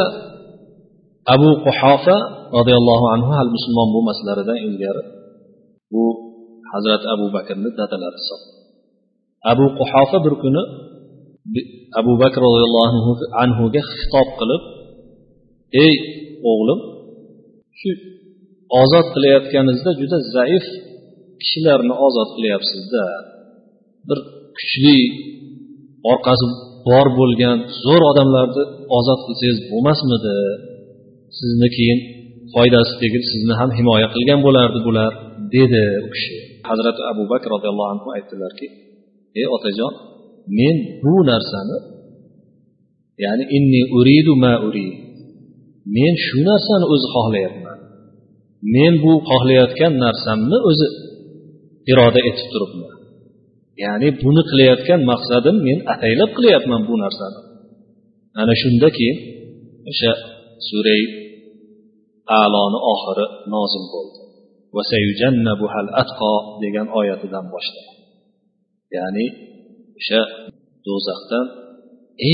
abu 1.34 1.50
quhofa 1.66 2.18
roziyallohu 2.58 3.06
anhu 3.16 3.30
hali 3.38 3.50
musulmon 3.58 3.88
bo'lmaslaridan 3.96 4.58
ilgari 4.68 5.04
bu 5.94 6.04
hazrati 6.72 7.06
abu 7.16 7.26
bakrni 7.36 7.70
dadalari 7.80 8.20
abu 9.52 9.66
quhofa 9.80 10.18
bir 10.26 10.34
kuni 10.44 10.64
abu 12.00 12.12
bakr 12.22 12.40
roziyallohu 12.48 13.12
anhuga 13.44 13.82
xitob 13.92 14.28
qilib 14.40 14.62
ey 15.84 15.94
o'g'lim 16.52 16.80
shu 17.80 17.90
ozod 18.82 19.08
qilayotganingizda 19.14 19.92
juda 20.02 20.18
zaif 20.36 20.66
kishilarni 21.42 21.94
ozod 22.08 22.30
qilyapsizda. 22.36 23.06
Bir 24.08 24.20
kuchli 24.58 24.98
orqasi 26.12 26.46
bor 26.88 27.08
bo'lgan 27.20 27.58
zo'r 27.84 28.04
odamlarni 28.12 28.64
ozod 28.98 29.20
qilsangiz 29.26 29.60
bo'lmasmidi? 29.72 30.36
Sizni 31.40 31.70
keyin 31.78 32.00
foydasi 32.54 32.94
tegib 33.02 33.24
sizni 33.32 33.54
ham 33.60 33.70
himoya 33.78 34.08
qilgan 34.16 34.40
bo'lardi 34.48 34.80
bular 34.88 35.12
dedi 35.56 35.84
u 36.06 36.08
kishi. 36.14 36.36
Hazrati 36.70 37.02
abu 37.12 37.24
bakr 37.32 37.48
roziyallohu 37.56 37.90
anhu 37.94 38.08
aytdilarki 38.18 38.68
ey 39.40 39.48
otajon 39.56 39.94
men 40.60 40.76
bu 41.04 41.16
narsani 41.32 41.78
ya'ni 43.26 43.44
inni 43.58 43.82
uridu 43.98 44.34
ma 44.44 44.54
urid 44.68 44.94
men 45.96 46.14
shu 46.26 46.38
narsani 46.50 46.86
o'zi 46.94 47.08
xohlayapman. 47.16 47.67
Men 48.76 48.94
bu 49.04 49.12
xohlayotgan 49.30 49.94
narsamni 50.04 50.58
o'zi 50.70 50.88
iroda 51.92 52.20
etib 52.30 52.48
turibman 52.54 52.98
ya'ni 53.84 54.10
buni 54.22 54.42
qilayotgan 54.50 55.02
maqsadim 55.12 55.58
men 55.68 55.80
ataylab 55.94 56.32
qilyapman 56.38 56.82
bu 56.90 56.96
narsani. 57.04 57.40
Ana 58.42 58.54
shunda 58.62 58.90
keyin 58.98 59.18
o'sha 59.92 60.12
suray 60.68 61.02
aloni 62.42 62.80
oxiri 62.94 63.26
nozil 63.54 63.86
bo'ldi. 63.94 64.20
Degan 66.64 66.88
oyatidan 67.00 67.46
boshlab 67.54 67.88
ya'ni 68.96 69.26
o'sha 70.00 70.22
do'zaxdan 70.86 71.46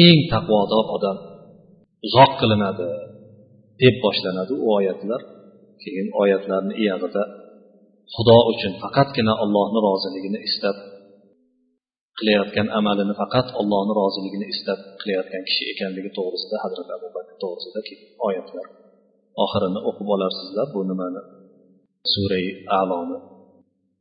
eng 0.02 0.20
taqvodor 0.34 0.86
odam 0.96 1.18
uzoq 2.08 2.32
qilinadi 2.40 2.88
deb 3.82 3.96
boshlanadi 4.06 4.54
u 4.64 4.68
oyatlar. 4.78 5.22
keyin 5.83 6.09
oyatlarni 6.23 6.75
iyag'ida 6.83 7.23
xudo 8.15 8.39
uchun 8.53 8.73
faqatgina 8.83 9.33
allohni 9.45 9.79
roziligini 9.89 10.39
istab 10.49 10.77
qilayotgan 12.19 12.69
amalini 12.79 13.15
faqat 13.23 13.49
allohni 13.61 13.93
roziligini 14.01 14.47
istab 14.55 14.79
qilayotgan 15.01 15.43
kishi 15.49 15.65
ekanligi 15.73 16.11
to'g'risida 16.19 16.57
hazrati 16.65 16.91
abu 16.99 17.09
bakr 17.17 17.35
to'g'risida 17.43 17.81
oyatlar 18.29 18.67
oxirini 19.45 19.81
o'qib 19.89 20.09
olarsizlar 20.15 20.67
bu 20.75 20.81
nimani 20.91 21.23
surai 22.13 22.47
aloni 22.81 23.17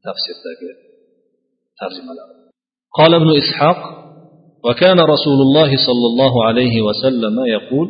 tafsirdagi 0.05 0.71
tarjimalar 1.81 2.29
قال 2.99 3.13
ابن 3.21 3.29
إسحاق 3.41 3.79
وكان 4.65 4.99
رسول 4.99 5.39
الله 5.47 5.69
صلى 5.87 6.05
الله 6.11 6.33
عليه 6.47 6.75
وسلم 6.87 7.35
يقول 7.55 7.87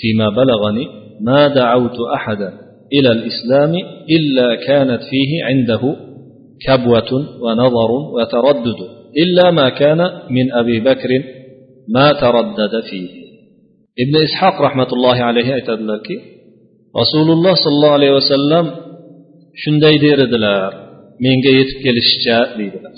فيما 0.00 0.28
بلغني 0.40 0.84
ما 1.28 1.40
دعوت 1.60 1.98
أحدا 2.16 2.50
إلى 2.92 3.12
الإسلام 3.12 3.72
إلا 4.16 4.48
كانت 4.66 5.00
فيه 5.10 5.44
عنده 5.44 5.82
كبوة 6.66 7.10
ونظر 7.44 7.90
وتردد 8.16 8.80
إلا 9.22 9.50
ما 9.50 9.68
كان 9.68 9.98
من 10.30 10.52
أبي 10.52 10.80
بكر 10.80 11.10
ما 11.88 12.12
تردد 12.12 12.74
فيه 12.90 13.08
ابن 14.02 14.14
إسحاق 14.22 14.62
رحمة 14.62 14.88
الله 14.92 15.16
عليه 15.28 15.48
aytadilarki 15.54 16.16
لك 16.16 16.22
رسول 16.96 17.30
الله 17.30 17.54
صلى 17.54 17.72
الله 17.72 17.90
عليه 17.90 18.12
وسلم 18.12 18.84
shunday 19.62 19.96
der 20.04 20.18
edilar 20.26 20.70
menga 21.24 21.50
yetib 21.58 21.78
kelishicha 21.84 22.38
deydilar 22.58 22.94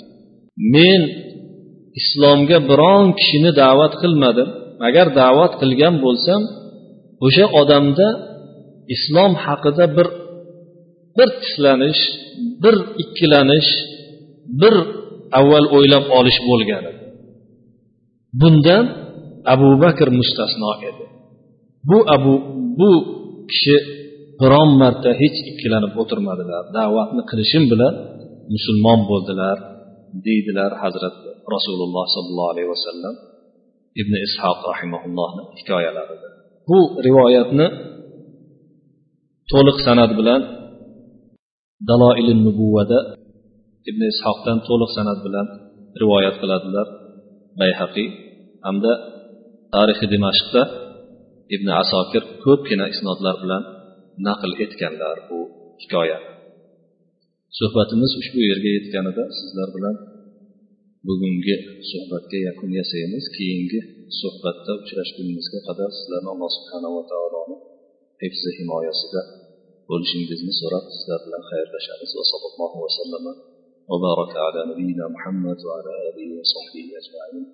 men 0.75 1.01
islomga 1.99 2.57
biron 2.69 3.05
kishini 3.19 3.51
da'vat 3.61 3.93
qilmadim 4.01 4.49
agar 4.87 5.07
da'vat 5.21 5.53
qilgan 5.61 5.95
bo'lsam 6.05 6.41
o'sha 7.25 7.45
odamda 7.61 8.07
islom 8.94 9.32
haqida 9.44 9.84
bir 9.96 10.08
bir 11.18 11.28
tislanish 11.42 12.02
bir 12.62 12.74
ikkilanish 13.02 13.70
bir 14.60 14.74
avval 15.38 15.66
o'ylab 15.76 16.06
olish 16.18 16.38
bo'lgan. 16.48 16.84
Edi 16.90 17.02
bundan 18.40 18.84
abu 19.54 19.68
bakr 19.84 20.08
mustasno 20.18 20.72
edi. 20.88 21.04
Bu 21.88 21.98
abu 22.16 22.34
bu 22.78 22.90
kishi 23.50 23.76
biron 24.40 24.70
marta 24.80 25.10
hech 25.22 25.38
ikkilanib 25.50 25.92
o'tirmadilar. 26.02 26.62
Da'vatni 26.78 27.22
qilishim 27.30 27.64
bilan 27.72 27.94
musulmon 28.54 29.00
bo'ldilar 29.10 29.56
deydilar 30.26 30.70
hazrat 30.82 31.16
rasululloh 31.54 32.04
sollallohu 32.14 32.50
alayhi 32.54 32.70
vasallam. 32.74 33.14
Ibn 34.00 34.14
ishoq 34.26 34.58
rahimaullohni 34.70 35.42
hikoyalarida 35.58 36.28
bu 36.68 36.78
rivoyatni 37.06 37.66
to'liq 39.52 39.78
san'at 39.86 40.12
bilan 40.18 40.42
daloili 41.88 42.34
nubuvada 42.46 42.98
ibn 43.90 44.02
ishoqdan 44.12 44.58
to'liq 44.68 44.90
san'at 44.96 45.20
bilan 45.26 45.46
rivoyat 46.02 46.36
qiladilar 46.42 46.86
bayhaqiy 47.60 48.08
hamda 48.66 48.92
tarixi 49.74 50.06
dimashqda 50.14 50.62
ibn 51.54 51.68
asokir 51.82 52.22
ko'pgina 52.44 52.86
isnodlar 52.94 53.34
bilan 53.42 53.62
naql 54.26 54.50
etganlar 54.64 55.16
bu 55.28 55.38
hikoya. 55.82 56.18
Suhbatimiz 57.58 58.12
ushbu 58.20 58.38
yerga 58.50 58.70
yetganida 58.76 59.24
sizlar 59.38 59.68
bilan 59.76 59.96
bugungi 61.08 61.56
suhbatga 61.90 62.38
yakun 62.48 62.70
yasaymiz. 62.80 63.24
Keyingi 63.36 63.80
suhbatda 64.20 64.72
uchrashgunimizga 64.82 65.60
qadar 65.68 65.90
sizlarni 65.98 66.28
alloh 66.34 66.50
subhanava 66.56 67.02
taoloni 67.12 67.56
hifzi 68.22 68.50
himoyasida 68.58 69.22
bo'lishingizni 69.92 70.52
so'rab 70.60 70.84
sizlar 70.94 71.20
bilan 71.26 71.42
xayrlashamiz 71.50 72.10
va 72.18 72.24
sallallohu 72.32 72.76
vasallam 72.86 73.26
وبارك 73.90 74.32
على 74.46 74.60
نبينا 74.70 75.04
محمد 75.14 75.58
وعلى 75.66 75.92
آله 76.08 76.28
وصحبه 76.38 76.86
أجمعين. 77.00 77.46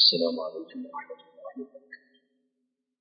السلام 0.00 0.36
عليكم 0.46 0.78
ورحمة 0.86 1.18
الله. 1.20 1.29